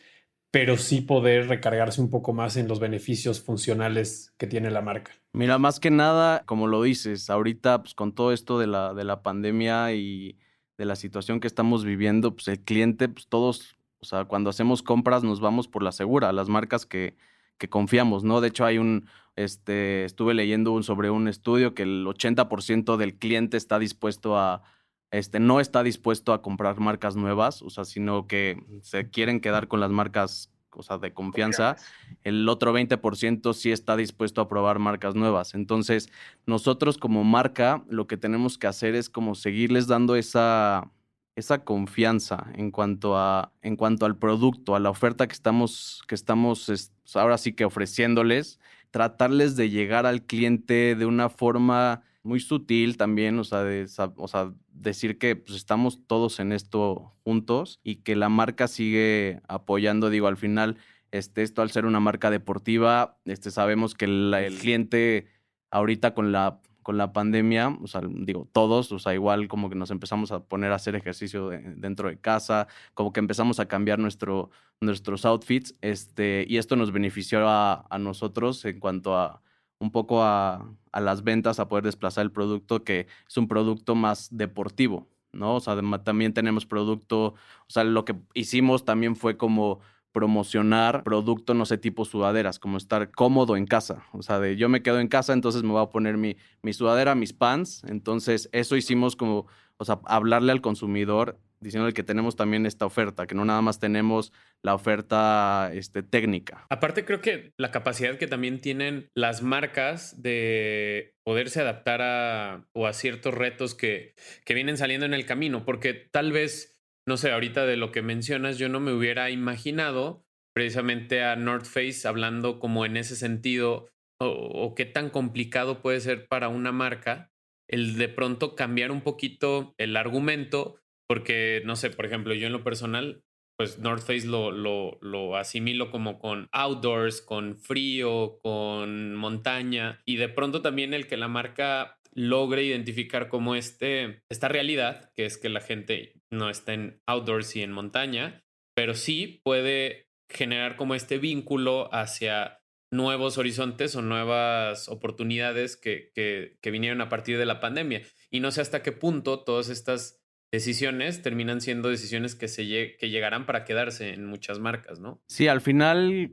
pero 0.50 0.76
sí 0.76 1.00
poder 1.00 1.48
recargarse 1.48 2.00
un 2.00 2.10
poco 2.10 2.32
más 2.32 2.56
en 2.56 2.66
los 2.66 2.80
beneficios 2.80 3.40
funcionales 3.40 4.34
que 4.36 4.46
tiene 4.46 4.70
la 4.70 4.82
marca. 4.82 5.12
Mira, 5.32 5.58
más 5.58 5.78
que 5.78 5.90
nada, 5.90 6.42
como 6.44 6.66
lo 6.66 6.82
dices, 6.82 7.30
ahorita 7.30 7.82
pues, 7.82 7.94
con 7.94 8.12
todo 8.12 8.32
esto 8.32 8.58
de 8.58 8.66
la, 8.66 8.92
de 8.94 9.04
la 9.04 9.22
pandemia 9.22 9.92
y 9.92 10.36
de 10.76 10.84
la 10.84 10.96
situación 10.96 11.38
que 11.38 11.46
estamos 11.46 11.84
viviendo, 11.84 12.34
pues 12.34 12.48
el 12.48 12.60
cliente, 12.60 13.08
pues 13.08 13.28
todos, 13.28 13.76
o 14.00 14.04
sea, 14.04 14.24
cuando 14.24 14.50
hacemos 14.50 14.82
compras 14.82 15.22
nos 15.22 15.40
vamos 15.40 15.68
por 15.68 15.82
la 15.82 15.92
segura, 15.92 16.32
las 16.32 16.48
marcas 16.48 16.84
que, 16.84 17.16
que 17.58 17.68
confiamos, 17.68 18.24
¿no? 18.24 18.40
De 18.40 18.48
hecho, 18.48 18.64
hay 18.64 18.78
un, 18.78 19.06
este, 19.36 20.04
estuve 20.04 20.34
leyendo 20.34 20.82
sobre 20.82 21.10
un 21.10 21.28
estudio 21.28 21.74
que 21.74 21.82
el 21.84 22.06
80% 22.06 22.96
del 22.96 23.18
cliente 23.18 23.56
está 23.56 23.78
dispuesto 23.78 24.36
a, 24.36 24.62
este, 25.10 25.40
no 25.40 25.60
está 25.60 25.82
dispuesto 25.82 26.32
a 26.32 26.42
comprar 26.42 26.78
marcas 26.80 27.16
nuevas, 27.16 27.62
o 27.62 27.70
sea, 27.70 27.84
sino 27.84 28.26
que 28.26 28.62
se 28.82 29.10
quieren 29.10 29.40
quedar 29.40 29.68
con 29.68 29.80
las 29.80 29.90
marcas 29.90 30.50
o 30.72 30.82
sea, 30.82 30.98
de 30.98 31.12
confianza. 31.12 31.76
El 32.22 32.48
otro 32.48 32.72
20% 32.72 33.52
sí 33.54 33.72
está 33.72 33.96
dispuesto 33.96 34.40
a 34.40 34.48
probar 34.48 34.78
marcas 34.78 35.14
nuevas. 35.14 35.54
Entonces, 35.54 36.10
nosotros 36.46 36.98
como 36.98 37.24
marca, 37.24 37.84
lo 37.88 38.06
que 38.06 38.16
tenemos 38.16 38.58
que 38.58 38.66
hacer 38.66 38.94
es 38.94 39.10
como 39.10 39.34
seguirles 39.34 39.86
dando 39.86 40.16
esa, 40.16 40.90
esa 41.36 41.64
confianza 41.64 42.46
en 42.54 42.70
cuanto, 42.70 43.16
a, 43.16 43.52
en 43.62 43.76
cuanto 43.76 44.06
al 44.06 44.16
producto, 44.16 44.74
a 44.74 44.80
la 44.80 44.90
oferta 44.90 45.26
que 45.26 45.34
estamos, 45.34 46.02
que 46.06 46.14
estamos 46.14 46.92
ahora 47.14 47.38
sí 47.38 47.52
que 47.52 47.64
ofreciéndoles 47.64 48.58
tratarles 48.90 49.56
de 49.56 49.70
llegar 49.70 50.06
al 50.06 50.22
cliente 50.22 50.94
de 50.96 51.06
una 51.06 51.28
forma 51.28 52.02
muy 52.22 52.40
sutil 52.40 52.96
también, 52.96 53.38
o 53.38 53.44
sea, 53.44 53.62
de, 53.64 53.86
o 54.16 54.28
sea 54.28 54.52
decir 54.68 55.18
que 55.18 55.36
pues, 55.36 55.56
estamos 55.56 56.06
todos 56.06 56.40
en 56.40 56.52
esto 56.52 57.14
juntos 57.24 57.80
y 57.82 57.96
que 57.96 58.16
la 58.16 58.28
marca 58.28 58.68
sigue 58.68 59.40
apoyando, 59.48 60.10
digo, 60.10 60.26
al 60.26 60.36
final, 60.36 60.76
este, 61.10 61.42
esto 61.42 61.62
al 61.62 61.70
ser 61.70 61.86
una 61.86 62.00
marca 62.00 62.30
deportiva, 62.30 63.18
este, 63.24 63.50
sabemos 63.50 63.94
que 63.94 64.04
el 64.06 64.56
cliente 64.60 65.26
ahorita 65.70 66.14
con 66.14 66.32
la 66.32 66.60
con 66.82 66.96
la 66.96 67.12
pandemia, 67.12 67.76
o 67.82 67.86
sea, 67.86 68.00
digo, 68.04 68.48
todos, 68.52 68.90
o 68.92 68.98
sea, 68.98 69.14
igual 69.14 69.48
como 69.48 69.68
que 69.68 69.76
nos 69.76 69.90
empezamos 69.90 70.32
a 70.32 70.44
poner 70.44 70.72
a 70.72 70.76
hacer 70.76 70.94
ejercicio 70.94 71.50
dentro 71.50 72.08
de 72.08 72.18
casa, 72.18 72.68
como 72.94 73.12
que 73.12 73.20
empezamos 73.20 73.60
a 73.60 73.66
cambiar 73.66 73.98
nuestro, 73.98 74.50
nuestros 74.80 75.24
outfits, 75.24 75.76
este, 75.82 76.44
y 76.48 76.56
esto 76.56 76.76
nos 76.76 76.92
benefició 76.92 77.46
a, 77.48 77.86
nosotros 78.00 78.64
en 78.64 78.80
cuanto 78.80 79.16
a 79.16 79.42
un 79.80 79.90
poco 79.90 80.22
a, 80.22 80.64
a, 80.92 81.00
las 81.00 81.24
ventas, 81.24 81.58
a 81.58 81.68
poder 81.68 81.84
desplazar 81.84 82.24
el 82.24 82.30
producto, 82.30 82.84
que 82.84 83.08
es 83.28 83.36
un 83.36 83.48
producto 83.48 83.94
más 83.96 84.28
deportivo, 84.30 85.08
¿no? 85.32 85.56
O 85.56 85.60
sea, 85.60 85.76
también 86.04 86.32
tenemos 86.32 86.66
producto, 86.66 87.24
o 87.24 87.34
sea, 87.66 87.82
lo 87.82 88.04
que 88.04 88.14
hicimos 88.34 88.84
también 88.84 89.16
fue 89.16 89.36
como 89.36 89.80
promocionar 90.12 91.02
producto, 91.04 91.54
no 91.54 91.64
sé, 91.66 91.78
tipo 91.78 92.04
sudaderas, 92.04 92.58
como 92.58 92.76
estar 92.76 93.10
cómodo 93.10 93.56
en 93.56 93.66
casa. 93.66 94.04
O 94.12 94.22
sea, 94.22 94.40
de 94.40 94.56
yo 94.56 94.68
me 94.68 94.82
quedo 94.82 95.00
en 95.00 95.08
casa, 95.08 95.32
entonces 95.32 95.62
me 95.62 95.70
voy 95.70 95.82
a 95.82 95.90
poner 95.90 96.16
mi, 96.16 96.36
mi 96.62 96.72
sudadera, 96.72 97.14
mis 97.14 97.32
pants. 97.32 97.82
Entonces, 97.84 98.48
eso 98.52 98.76
hicimos 98.76 99.16
como, 99.16 99.46
o 99.76 99.84
sea, 99.84 100.00
hablarle 100.06 100.52
al 100.52 100.60
consumidor 100.60 101.38
diciéndole 101.60 101.92
que 101.92 102.02
tenemos 102.02 102.36
también 102.36 102.66
esta 102.66 102.86
oferta, 102.86 103.26
que 103.26 103.34
no 103.34 103.44
nada 103.44 103.62
más 103.62 103.78
tenemos 103.78 104.32
la 104.62 104.74
oferta 104.74 105.70
este, 105.72 106.02
técnica. 106.02 106.66
Aparte, 106.70 107.04
creo 107.04 107.20
que 107.20 107.52
la 107.58 107.70
capacidad 107.70 108.16
que 108.16 108.26
también 108.26 108.60
tienen 108.60 109.08
las 109.14 109.42
marcas 109.42 110.22
de 110.22 111.14
poderse 111.24 111.60
adaptar 111.60 112.02
a, 112.02 112.66
o 112.72 112.86
a 112.86 112.92
ciertos 112.92 113.34
retos 113.34 113.74
que, 113.74 114.14
que 114.44 114.54
vienen 114.54 114.76
saliendo 114.76 115.06
en 115.06 115.14
el 115.14 115.26
camino, 115.26 115.64
porque 115.64 115.94
tal 115.94 116.32
vez 116.32 116.80
no 117.10 117.16
sé, 117.16 117.32
ahorita 117.32 117.66
de 117.66 117.76
lo 117.76 117.90
que 117.90 118.02
mencionas, 118.02 118.58
yo 118.58 118.68
no 118.68 118.78
me 118.78 118.92
hubiera 118.92 119.30
imaginado 119.30 120.24
precisamente 120.54 121.24
a 121.24 121.34
North 121.34 121.64
Face 121.64 122.06
hablando 122.06 122.60
como 122.60 122.84
en 122.84 122.96
ese 122.96 123.16
sentido 123.16 123.88
o, 124.20 124.74
qué 124.76 124.84
tan 124.84 125.10
complicado 125.10 125.80
puede 125.80 126.00
ser 126.00 126.28
para 126.28 126.48
una 126.48 126.72
marca 126.72 127.32
el 127.68 127.96
de 127.96 128.08
pronto 128.08 128.54
cambiar 128.54 128.90
un 128.90 129.00
poquito 129.00 129.74
el 129.78 129.96
argumento, 129.96 130.76
porque 131.10 131.60
no 131.64 131.74
sé, 131.74 131.90
por 131.90 132.06
ejemplo, 132.06 132.34
yo 132.34 132.46
en 132.46 132.52
lo 132.52 132.62
personal, 132.62 133.24
pues 133.58 133.80
North 133.80 134.06
Face 134.06 134.28
lo, 134.28 134.52
lo, 134.52 134.96
lo 135.02 135.34
asimilo 135.34 135.90
como 135.90 136.20
con 136.20 136.46
outdoors, 136.52 137.20
con 137.20 137.58
frío, 137.58 138.38
con 138.44 139.16
montaña, 139.16 140.00
y 140.04 140.18
de 140.18 140.28
pronto 140.28 140.62
también 140.62 140.94
el 140.94 141.08
que 141.08 141.16
la 141.16 141.26
marca 141.26 141.98
logre 142.14 142.62
identificar 142.62 143.28
como 143.28 143.56
este, 143.56 144.22
esta 144.30 144.46
realidad, 144.46 145.10
que 145.16 145.24
es 145.24 145.36
que 145.36 145.48
la 145.48 145.60
gente 145.60 146.12
no 146.30 146.48
está 146.48 146.74
en 146.74 147.00
outdoors 147.06 147.56
y 147.56 147.62
en 147.62 147.72
montaña, 147.72 148.44
pero 148.76 148.94
sí 148.94 149.40
puede 149.42 150.06
generar 150.30 150.76
como 150.76 150.94
este 150.94 151.18
vínculo 151.18 151.92
hacia 151.92 152.60
nuevos 152.92 153.36
horizontes 153.36 153.96
o 153.96 154.02
nuevas 154.02 154.88
oportunidades 154.88 155.76
que, 155.76 156.12
que, 156.14 156.70
vinieron 156.70 157.00
a 157.00 157.08
partir 157.08 157.36
de 157.36 157.46
la 157.46 157.58
pandemia. 157.58 158.02
Y 158.30 158.38
no 158.38 158.52
sé 158.52 158.60
hasta 158.60 158.84
qué 158.84 158.92
punto 158.92 159.42
todas 159.42 159.70
estas 159.70 160.19
decisiones 160.52 161.22
terminan 161.22 161.60
siendo 161.60 161.88
decisiones 161.88 162.34
que, 162.34 162.48
se 162.48 162.96
que 162.96 163.10
llegarán 163.10 163.46
para 163.46 163.64
quedarse 163.64 164.12
en 164.12 164.26
muchas 164.26 164.58
marcas, 164.58 165.00
¿no? 165.00 165.20
Sí, 165.26 165.48
al 165.48 165.60
final 165.60 166.32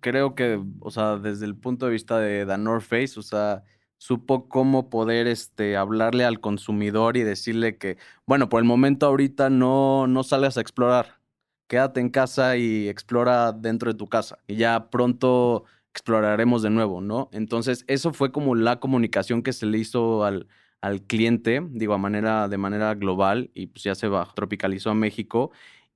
creo 0.00 0.34
que, 0.34 0.62
o 0.80 0.90
sea, 0.90 1.16
desde 1.16 1.46
el 1.46 1.56
punto 1.56 1.86
de 1.86 1.92
vista 1.92 2.18
de 2.18 2.46
The 2.46 2.58
North 2.58 2.84
Face, 2.84 3.18
o 3.18 3.22
sea, 3.22 3.64
supo 3.98 4.48
cómo 4.48 4.90
poder 4.90 5.26
este, 5.26 5.76
hablarle 5.76 6.24
al 6.24 6.40
consumidor 6.40 7.16
y 7.16 7.24
decirle 7.24 7.76
que, 7.76 7.98
bueno, 8.26 8.48
por 8.48 8.60
el 8.60 8.64
momento 8.64 9.06
ahorita 9.06 9.50
no, 9.50 10.06
no 10.06 10.22
salgas 10.22 10.56
a 10.56 10.60
explorar, 10.60 11.20
quédate 11.66 12.00
en 12.00 12.08
casa 12.08 12.56
y 12.56 12.88
explora 12.88 13.52
dentro 13.52 13.92
de 13.92 13.98
tu 13.98 14.06
casa 14.06 14.38
y 14.46 14.56
ya 14.56 14.88
pronto 14.90 15.64
exploraremos 15.92 16.62
de 16.62 16.70
nuevo, 16.70 17.00
¿no? 17.00 17.28
Entonces, 17.32 17.84
eso 17.88 18.12
fue 18.12 18.30
como 18.30 18.54
la 18.54 18.78
comunicación 18.78 19.42
que 19.42 19.52
se 19.52 19.66
le 19.66 19.78
hizo 19.78 20.24
al, 20.24 20.46
al 20.80 21.02
cliente, 21.02 21.62
digo, 21.70 21.94
a 21.94 21.98
manera, 21.98 22.48
de 22.48 22.58
manera 22.58 22.94
global 22.94 23.50
y 23.54 23.66
pues 23.68 23.84
ya 23.84 23.94
se 23.94 24.08
va, 24.08 24.32
tropicalizó 24.34 24.90
a 24.90 24.94
México 24.94 25.50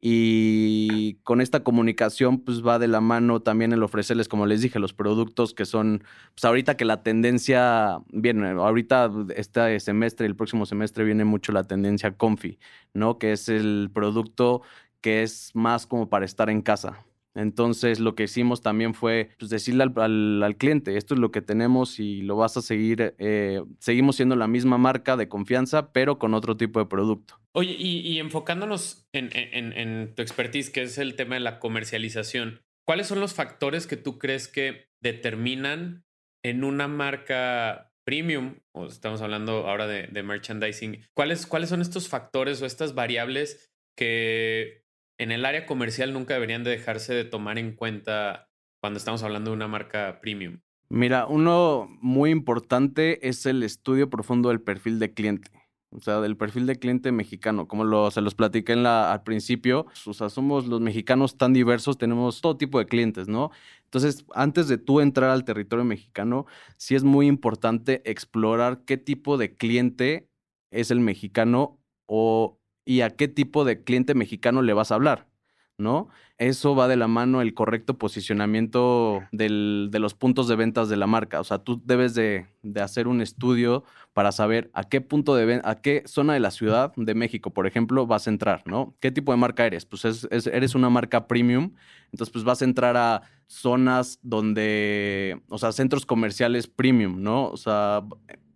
y 0.05 1.15
con 1.23 1.41
esta 1.41 1.63
comunicación 1.63 2.41
pues 2.41 2.67
va 2.67 2.81
de 2.81 2.89
la 2.89 3.01
mano 3.01 3.41
también 3.41 3.73
el 3.73 3.85
ofrecerles, 3.85 4.27
como 4.27 4.47
les 4.47 4.61
dije, 4.61 4.81
los 4.81 4.93
productos 4.93 5.55
que 5.55 5.65
son, 5.65 6.03
pues 6.35 6.45
ahorita 6.45 6.77
que 6.77 6.85
la 6.85 7.05
tendencia, 7.05 8.01
bien, 8.13 8.45
ahorita 8.45 9.13
este 9.37 9.79
semestre, 9.79 10.27
el 10.27 10.35
próximo 10.35 10.67
semestre 10.67 11.05
viene 11.05 11.25
mucho 11.25 11.53
la 11.53 11.65
tendencia 11.65 12.17
Comfy, 12.17 12.59
¿no? 12.95 13.19
Que 13.19 13.31
es 13.33 13.49
el 13.49 13.91
producto 13.95 14.63
que 15.01 15.23
es 15.23 15.53
más 15.55 15.87
como 15.87 16.09
para 16.09 16.25
estar 16.25 16.51
en 16.51 16.63
casa. 16.63 17.05
Entonces 17.35 17.99
lo 18.01 18.15
que 18.15 18.25
hicimos 18.25 18.61
también 18.61 18.95
fue 18.95 19.31
pues, 19.39 19.51
decirle 19.51 19.85
al, 19.85 20.57
cliente, 20.59 20.97
esto 20.97 21.15
es 21.15 21.21
lo 21.21 21.31
que 21.31 21.43
tenemos 21.43 21.99
y 21.99 22.23
lo 22.23 22.37
vas 22.37 22.57
a 22.57 22.63
seguir, 22.63 23.15
eh, 23.19 23.63
seguimos 23.79 24.17
siendo 24.17 24.37
la 24.37 24.49
misma 24.49 24.79
marca 24.79 25.17
de 25.17 25.29
confianza, 25.29 25.93
pero 25.93 26.19
con 26.19 26.35
otro 26.35 26.57
tipo 26.57 26.79
de 26.79 26.87
producto. 26.87 27.41
Oye, 27.55 27.75
y, 27.79 28.19
enfocándonos 28.19 29.07
en, 29.13 29.31
en, 29.33 30.15
tu 30.15 30.23
expertise, 30.23 30.71
que 30.71 30.83
es 30.83 30.99
el 30.99 31.17
tema 31.17 31.35
de 31.35 31.41
la 31.41 31.59
comercialización, 31.59 32.63
¿cuáles 32.87 33.07
son 33.07 33.21
los 33.21 33.35
factores 33.35 33.87
que 33.87 33.97
tú 33.97 34.19
crees 34.19 34.49
que 34.49 34.89
determinan 35.03 36.05
en 36.43 36.65
una 36.65 36.89
marca 36.89 37.93
premium, 38.05 38.57
o 38.75 38.87
estamos 38.87 39.23
hablando 39.23 39.69
ahora 39.69 39.87
de, 39.87 40.09
de 40.09 40.23
merchandising, 40.23 41.07
¿cuáles, 41.15 41.47
¿cuáles 41.47 41.69
son 41.69 41.83
estos 41.83 42.09
factores 42.09 42.61
o 42.61 42.67
estas 42.67 42.95
variables 42.95 43.71
que 43.97 44.82
en 45.23 45.33
el 45.33 45.45
área 45.45 45.67
comercial 45.67 46.13
nunca 46.13 46.35
deberían 46.35 46.65
de 46.65 46.71
dejarse 46.71 47.15
de 47.15 47.25
tomar 47.25 47.59
en 47.59 47.75
cuenta 47.75 48.49
cuando 48.81 48.99
estamos 48.99 49.23
hablando 49.23 49.51
de 49.51 49.57
una 49.57 49.69
marca 49.69 50.21
premium? 50.21 50.61
Mira, 50.89 51.27
uno 51.27 51.89
muy 52.01 52.31
importante 52.31 53.27
es 53.29 53.47
el 53.47 53.63
estudio 53.63 54.11
profundo 54.11 54.51
del 54.51 54.61
perfil 54.61 54.99
de 54.99 55.15
cliente. 55.15 55.51
O 55.91 56.01
sea, 56.01 56.21
del 56.21 56.37
perfil 56.37 56.67
de 56.67 56.79
cliente 56.79 57.13
mexicano, 57.13 57.69
como 57.69 58.11
se 58.11 58.23
los 58.23 58.35
platiqué 58.35 58.73
en 58.73 58.83
la, 58.83 59.13
al 59.13 59.23
principio, 59.23 59.87
o 60.07 60.15
sea, 60.15 60.31
somos 60.31 60.67
los 60.67 60.81
mexicanos 60.81 61.37
tan 61.37 61.53
diversos, 61.53 61.99
tenemos 61.99 62.41
todo 62.41 62.57
tipo 62.57 62.79
de 62.79 62.87
clientes, 62.87 63.29
¿no? 63.29 63.51
Entonces, 63.85 64.25
antes 64.35 64.69
de 64.69 64.79
tú 64.79 65.01
entrar 65.01 65.31
al 65.31 65.45
territorio 65.45 65.85
mexicano, 65.85 66.47
sí 66.79 66.95
es 66.95 67.05
muy 67.05 67.27
importante 67.27 68.01
explorar 68.11 68.85
qué 68.87 68.97
tipo 68.97 69.37
de 69.37 69.55
cliente 69.55 70.31
es 70.71 70.91
el 70.91 71.01
mexicano 71.01 71.79
o 72.07 72.59
y 72.85 73.03
a 73.03 73.11
qué 73.11 73.29
tipo 73.29 73.65
de 73.65 73.83
cliente 73.83 74.15
mexicano 74.15 74.63
le 74.63 74.73
vas 74.73 74.91
a 74.91 74.97
hablar, 74.97 75.29
¿no? 75.79 76.09
Eso 76.39 76.75
va 76.75 76.89
de 76.89 76.97
la 76.97 77.07
mano 77.07 77.41
el 77.41 77.55
correcto 77.55 77.99
posicionamiento 77.99 79.23
del, 79.31 79.89
de 79.93 79.99
los 80.01 80.15
puntos 80.15 80.49
de 80.49 80.57
ventas 80.57 80.89
de 80.89 80.97
la 80.97 81.07
marca. 81.07 81.41
O 81.41 81.45
sea, 81.45 81.59
tú 81.59 81.81
debes 81.85 82.15
de, 82.15 82.47
hacer 82.81 83.07
un 83.07 83.21
estudio 83.21 83.85
para 84.13 84.33
saber 84.33 84.71
a 84.75 84.85
qué 84.85 85.01
punto 85.01 85.35
de 85.37 85.61
a 85.63 85.75
qué 85.77 86.03
zona 86.07 86.35
de 86.35 86.41
la 86.41 86.51
ciudad 86.51 86.93
de 86.97 87.15
México, 87.15 87.51
por 87.51 87.67
ejemplo, 87.67 88.07
vas 88.07 88.27
a 88.27 88.31
entrar, 88.31 88.63
¿no? 88.67 88.97
¿Qué 89.01 89.11
tipo 89.13 89.33
de 89.33 89.39
marca 89.39 89.67
eres? 89.67 89.87
Pues 89.87 90.27
eres 90.31 90.75
una 90.75 90.91
marca 90.91 91.29
premium, 91.29 91.75
entonces 92.11 92.33
pues 92.33 92.45
vas 92.45 92.61
a 92.63 92.65
entrar 92.65 92.97
a 92.97 93.23
zonas 93.47 94.19
donde, 94.23 95.41
o 95.49 95.59
sea, 95.59 95.73
centros 95.73 96.07
comerciales 96.07 96.67
premium, 96.67 97.23
¿no? 97.23 97.49
O 97.51 97.57
sea, 97.57 98.03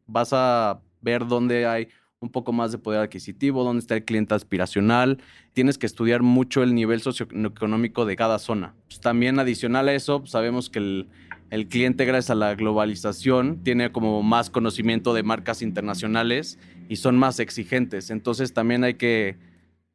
vas 0.06 0.32
a 0.32 0.80
ver 1.00 1.26
dónde 1.26 1.66
hay 1.66 1.88
un 2.20 2.30
poco 2.30 2.52
más 2.52 2.72
de 2.72 2.78
poder 2.78 3.00
adquisitivo, 3.00 3.62
dónde 3.62 3.80
está 3.80 3.94
el 3.94 4.04
cliente 4.04 4.34
aspiracional. 4.34 5.18
Tienes 5.52 5.78
que 5.78 5.86
estudiar 5.86 6.22
mucho 6.22 6.62
el 6.62 6.74
nivel 6.74 7.00
socioeconómico 7.00 8.06
de 8.06 8.16
cada 8.16 8.38
zona. 8.38 8.74
Pues, 8.88 9.00
también 9.00 9.38
adicional 9.38 9.88
a 9.88 9.94
eso, 9.94 10.20
pues, 10.20 10.30
sabemos 10.30 10.70
que 10.70 10.78
el, 10.78 11.08
el, 11.50 11.68
cliente, 11.68 12.04
gracias 12.04 12.30
a 12.30 12.34
la 12.34 12.54
globalización, 12.54 13.62
tiene 13.62 13.92
como 13.92 14.22
más 14.22 14.50
conocimiento 14.50 15.12
de 15.12 15.22
marcas 15.22 15.60
internacionales 15.60 16.58
y 16.88 16.96
son 16.96 17.18
más 17.18 17.38
exigentes. 17.38 18.10
Entonces 18.10 18.54
también 18.54 18.84
hay 18.84 18.94
que 18.94 19.36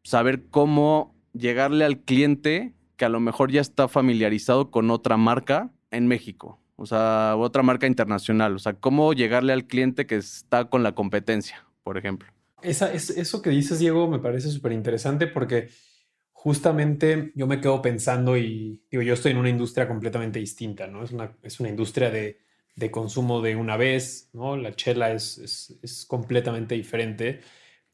saber 0.03 0.43
cómo 0.49 1.15
llegarle 1.33 1.85
al 1.85 1.99
cliente 1.99 2.73
que 2.97 3.05
a 3.05 3.09
lo 3.09 3.19
mejor 3.19 3.51
ya 3.51 3.61
está 3.61 3.87
familiarizado 3.87 4.69
con 4.69 4.91
otra 4.91 5.17
marca 5.17 5.71
en 5.89 6.07
México. 6.07 6.59
O 6.75 6.85
sea, 6.85 7.35
otra 7.37 7.63
marca 7.63 7.87
internacional. 7.87 8.55
O 8.55 8.59
sea, 8.59 8.73
cómo 8.73 9.13
llegarle 9.13 9.53
al 9.53 9.65
cliente 9.65 10.05
que 10.05 10.15
está 10.15 10.65
con 10.65 10.83
la 10.83 10.93
competencia 10.93 11.65
por 11.91 11.97
ejemplo. 11.97 12.31
Esa, 12.61 12.93
es, 12.93 13.09
eso 13.09 13.41
que 13.41 13.49
dices, 13.49 13.79
Diego, 13.79 14.07
me 14.07 14.19
parece 14.19 14.49
súper 14.49 14.71
interesante 14.71 15.27
porque 15.27 15.67
justamente 16.31 17.33
yo 17.35 17.47
me 17.47 17.59
quedo 17.59 17.81
pensando 17.81 18.37
y 18.37 18.81
digo, 18.89 19.03
yo 19.03 19.13
estoy 19.13 19.33
en 19.33 19.39
una 19.39 19.49
industria 19.49 19.89
completamente 19.89 20.39
distinta, 20.39 20.87
¿no? 20.87 21.03
Es 21.03 21.11
una, 21.11 21.35
es 21.43 21.59
una 21.59 21.67
industria 21.67 22.09
de, 22.09 22.39
de 22.77 22.91
consumo 22.91 23.41
de 23.41 23.57
una 23.57 23.75
vez, 23.75 24.29
¿no? 24.31 24.55
La 24.55 24.73
chela 24.73 25.11
es, 25.11 25.37
es, 25.83 26.05
completamente 26.07 26.75
diferente, 26.75 27.41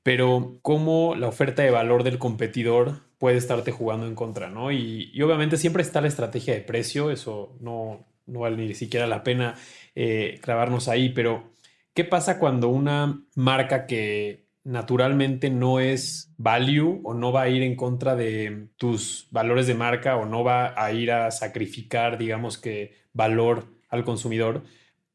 pero 0.03 0.59
cómo 0.61 1.15
la 1.15 1.27
oferta 1.27 1.63
de 1.63 1.71
valor 1.71 2.03
del 2.03 2.19
competidor 2.19 3.01
puede 3.17 3.37
estarte 3.37 3.71
jugando 3.71 4.05
en 4.05 4.13
contra, 4.13 4.51
¿no? 4.51 4.71
Y, 4.71 5.09
y 5.11 5.23
obviamente 5.23 5.57
siempre 5.57 5.81
está 5.81 6.01
la 6.01 6.07
estrategia 6.07 6.53
de 6.53 6.61
precio, 6.61 7.09
eso 7.09 7.57
no, 7.61 8.05
no 8.27 8.41
vale 8.41 8.57
ni 8.57 8.75
siquiera 8.75 9.07
la 9.07 9.23
pena 9.23 9.55
eh, 9.95 10.37
clavarnos 10.43 10.87
ahí, 10.87 11.09
pero 11.09 11.57
¿qué 11.97 12.03
pasa 12.03 12.37
cuando 12.37 12.69
una 12.69 13.23
marca 13.33 13.87
que 13.87 14.45
naturalmente 14.63 15.49
no 15.49 15.79
es 15.79 16.31
value 16.37 17.01
o 17.03 17.15
no 17.15 17.31
va 17.31 17.41
a 17.41 17.49
ir 17.49 17.63
en 17.63 17.75
contra 17.75 18.15
de 18.15 18.67
tus 18.77 19.27
valores 19.31 19.65
de 19.65 19.73
marca 19.73 20.15
o 20.15 20.27
no 20.27 20.43
va 20.43 20.75
a 20.79 20.91
ir 20.91 21.11
a 21.11 21.31
sacrificar, 21.31 22.19
digamos 22.19 22.59
que, 22.59 22.93
valor 23.13 23.65
al 23.89 24.03
consumidor, 24.03 24.61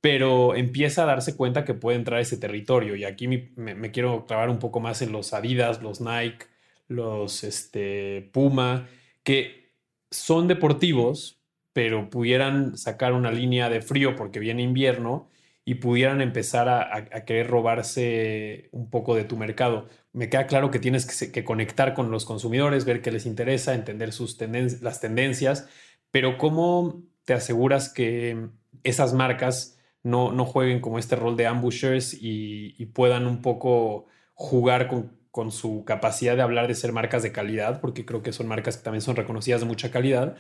pero 0.01 0.57
empieza 0.57 1.05
a 1.05 1.07
darse 1.07 1.37
cuenta 1.37 1.65
que 1.65 1.75
puede 1.75 1.99
entrar 1.99 2.19
ese 2.21 2.37
territorio. 2.37 2.97
Y 2.97 3.05
aquí 3.05 3.29
me, 3.29 3.93
quiero 3.93 4.27
clavar 4.27 4.51
un 4.51 4.59
poco 4.59 4.81
más 4.81 5.03
en 5.03 5.13
los 5.13 5.35
Adidas, 5.35 5.83
los 5.83 6.01
Nike, 6.01 6.47
los 6.89 7.45
este, 7.45 8.29
Puma, 8.33 8.89
que 9.23 9.71
son 10.11 10.49
deportivos, 10.49 11.39
pero 11.73 12.11
pudieran 12.11 12.77
sacar 12.77 13.13
una 13.13 13.31
línea 13.31 13.69
de 13.69 13.83
frío 13.83 14.17
porque 14.17 14.41
viene 14.41 14.63
invierno 14.63 15.29
y 15.65 15.77
pudieran 15.77 16.21
empezar 16.21 16.69
a, 16.69 17.25
querer 17.25 17.47
robarse 17.49 18.69
un 18.73 18.91
poco 18.91 19.15
de 19.15 19.25
tu 19.25 19.37
mercado. 19.37 19.89
Me 20.13 20.29
queda 20.29 20.47
claro 20.47 20.71
que 20.71 20.81
tienes 20.81 21.07
que, 21.07 21.45
conectar 21.45 21.95
con 21.95 22.11
los 22.11 22.25
consumidores, 22.25 22.85
ver 22.85 23.01
qué 23.01 23.13
les 23.13 23.27
interesa, 23.27 23.75
entender 23.75 24.13
sus 24.13 24.39
las 24.83 25.01
tendencias, 25.01 25.69
pero 26.11 26.37
¿cómo 26.37 27.03
te 27.25 27.35
aseguras 27.35 27.93
que 27.93 28.49
esas 28.83 29.15
marcas 29.15 29.79
no, 30.03 30.33
no 30.33 30.45
jueguen 30.45 30.81
como 30.81 30.99
este 30.99 31.15
rol 31.17 31.37
de 31.37 31.47
ambushers 31.47 32.17
y, 32.21 32.87
puedan 32.87 33.27
un 33.27 33.41
poco 33.41 34.07
jugar 34.35 34.89
con, 34.89 35.17
con, 35.31 35.53
su 35.53 35.85
capacidad 35.85 36.37
de 36.37 36.43
hablar 36.43 36.67
de 36.67 36.75
ser 36.75 36.93
marcas 36.93 37.23
de 37.23 37.33
calidad, 37.33 37.81
porque 37.81 38.05
creo 38.05 38.23
que 38.23 38.33
son 38.33 38.49
marcas 38.49 38.77
que 38.77 38.83
también 38.83 39.03
son 39.03 39.17
reconocidas 39.17 39.61
de 39.61 39.67
mucha 39.67 39.91
calidad 39.93 40.37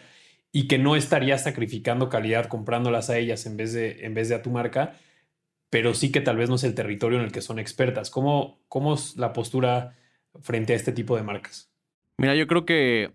y 0.50 0.68
que 0.68 0.78
no 0.78 0.96
estarías 0.96 1.44
sacrificando 1.44 2.08
calidad 2.08 2.46
comprándolas 2.46 3.08
a 3.08 3.18
ellas 3.18 3.46
en 3.46 3.56
vez 3.56 3.72
de, 3.72 4.04
en 4.04 4.14
vez 4.14 4.28
de 4.28 4.34
a 4.34 4.42
tu 4.42 4.50
marca, 4.50 4.98
pero 5.72 5.94
sí 5.94 6.12
que 6.12 6.20
tal 6.20 6.36
vez 6.36 6.50
no 6.50 6.56
es 6.56 6.64
el 6.64 6.74
territorio 6.74 7.18
en 7.18 7.24
el 7.24 7.32
que 7.32 7.40
son 7.40 7.58
expertas. 7.58 8.10
¿Cómo, 8.10 8.60
cómo 8.68 8.92
es 8.92 9.16
la 9.16 9.32
postura 9.32 9.96
frente 10.42 10.74
a 10.74 10.76
este 10.76 10.92
tipo 10.92 11.16
de 11.16 11.22
marcas? 11.22 11.72
Mira, 12.18 12.34
yo 12.34 12.46
creo 12.46 12.66
que 12.66 13.10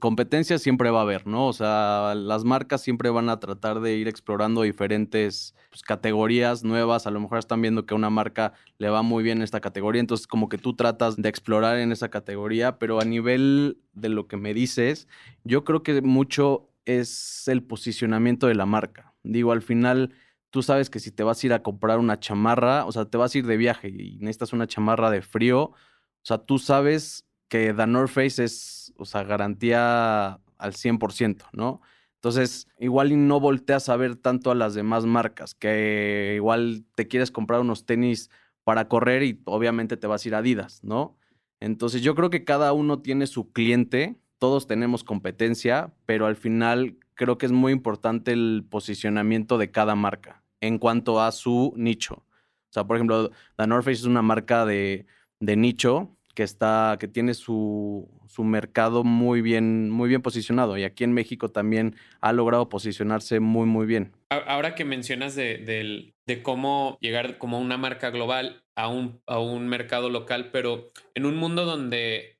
competencia 0.00 0.58
siempre 0.58 0.88
va 0.88 1.00
a 1.00 1.02
haber, 1.02 1.26
¿no? 1.26 1.46
O 1.46 1.52
sea, 1.52 2.14
las 2.16 2.44
marcas 2.44 2.80
siempre 2.80 3.10
van 3.10 3.28
a 3.28 3.40
tratar 3.40 3.80
de 3.80 3.94
ir 3.94 4.08
explorando 4.08 4.62
diferentes 4.62 5.54
pues, 5.68 5.82
categorías 5.82 6.64
nuevas. 6.64 7.06
A 7.06 7.10
lo 7.10 7.20
mejor 7.20 7.36
están 7.36 7.60
viendo 7.60 7.84
que 7.84 7.92
a 7.92 7.98
una 7.98 8.08
marca 8.08 8.54
le 8.78 8.88
va 8.88 9.02
muy 9.02 9.22
bien 9.22 9.42
esta 9.42 9.60
categoría, 9.60 10.00
entonces 10.00 10.26
como 10.26 10.48
que 10.48 10.56
tú 10.56 10.74
tratas 10.74 11.16
de 11.16 11.28
explorar 11.28 11.76
en 11.76 11.92
esa 11.92 12.08
categoría, 12.08 12.78
pero 12.78 13.02
a 13.02 13.04
nivel 13.04 13.82
de 13.92 14.08
lo 14.08 14.28
que 14.28 14.38
me 14.38 14.54
dices, 14.54 15.08
yo 15.44 15.64
creo 15.64 15.82
que 15.82 16.00
mucho 16.00 16.70
es 16.86 17.46
el 17.48 17.62
posicionamiento 17.62 18.46
de 18.46 18.54
la 18.54 18.64
marca. 18.64 19.12
Digo, 19.24 19.52
al 19.52 19.60
final 19.60 20.14
tú 20.50 20.62
sabes 20.62 20.90
que 20.90 21.00
si 21.00 21.10
te 21.10 21.22
vas 21.22 21.42
a 21.42 21.46
ir 21.46 21.52
a 21.52 21.62
comprar 21.62 21.98
una 21.98 22.18
chamarra, 22.20 22.84
o 22.86 22.92
sea, 22.92 23.04
te 23.04 23.18
vas 23.18 23.34
a 23.34 23.38
ir 23.38 23.46
de 23.46 23.56
viaje 23.56 23.88
y 23.88 24.18
necesitas 24.18 24.52
una 24.52 24.66
chamarra 24.66 25.10
de 25.10 25.22
frío, 25.22 25.62
o 25.64 25.74
sea, 26.22 26.38
tú 26.38 26.58
sabes 26.58 27.26
que 27.48 27.72
The 27.72 27.86
North 27.86 28.10
Face 28.10 28.42
es, 28.42 28.92
o 28.96 29.04
sea, 29.04 29.22
garantía 29.22 30.40
al 30.58 30.72
100%, 30.74 31.44
¿no? 31.52 31.80
Entonces, 32.16 32.66
igual 32.78 33.28
no 33.28 33.38
volteas 33.38 33.88
a 33.88 33.96
ver 33.96 34.16
tanto 34.16 34.50
a 34.50 34.54
las 34.54 34.74
demás 34.74 35.06
marcas, 35.06 35.54
que 35.54 36.32
igual 36.34 36.84
te 36.96 37.06
quieres 37.06 37.30
comprar 37.30 37.60
unos 37.60 37.86
tenis 37.86 38.30
para 38.64 38.88
correr 38.88 39.22
y 39.22 39.40
obviamente 39.44 39.96
te 39.96 40.08
vas 40.08 40.24
a 40.24 40.28
ir 40.28 40.34
a 40.34 40.38
Adidas, 40.38 40.82
¿no? 40.82 41.16
Entonces, 41.60 42.02
yo 42.02 42.14
creo 42.14 42.30
que 42.30 42.44
cada 42.44 42.72
uno 42.72 43.00
tiene 43.00 43.26
su 43.28 43.52
cliente, 43.52 44.16
todos 44.38 44.66
tenemos 44.66 45.04
competencia, 45.04 45.94
pero 46.04 46.26
al 46.26 46.36
final 46.36 46.98
creo 47.16 47.38
que 47.38 47.46
es 47.46 47.52
muy 47.52 47.72
importante 47.72 48.30
el 48.32 48.64
posicionamiento 48.70 49.58
de 49.58 49.70
cada 49.72 49.96
marca 49.96 50.44
en 50.60 50.78
cuanto 50.78 51.20
a 51.20 51.32
su 51.32 51.72
nicho. 51.76 52.14
O 52.14 52.72
sea, 52.72 52.84
por 52.84 52.96
ejemplo, 52.96 53.30
The 53.56 53.66
North 53.66 53.84
Face 53.84 54.00
es 54.00 54.04
una 54.04 54.22
marca 54.22 54.64
de, 54.64 55.06
nicho 55.40 56.16
que 56.34 56.42
está, 56.42 56.96
que 57.00 57.08
tiene 57.08 57.34
su, 57.34 58.08
su, 58.26 58.44
mercado 58.44 59.02
muy 59.02 59.40
bien, 59.40 59.88
muy 59.88 60.08
bien 60.08 60.20
posicionado. 60.20 60.76
Y 60.76 60.84
aquí 60.84 61.04
en 61.04 61.12
México 61.12 61.48
también 61.48 61.96
ha 62.20 62.32
logrado 62.32 62.68
posicionarse 62.68 63.40
muy, 63.40 63.66
muy 63.66 63.86
bien. 63.86 64.12
Ahora 64.28 64.74
que 64.74 64.84
mencionas 64.84 65.34
de, 65.34 66.12
de, 66.26 66.42
cómo 66.42 66.98
llegar 67.00 67.38
como 67.38 67.58
una 67.58 67.78
marca 67.78 68.10
global 68.10 68.62
a 68.76 68.88
un, 68.88 69.22
a 69.26 69.38
un 69.38 69.68
mercado 69.68 70.10
local, 70.10 70.50
pero 70.52 70.88
en 71.14 71.24
un 71.24 71.36
mundo 71.36 71.64
donde 71.64 72.36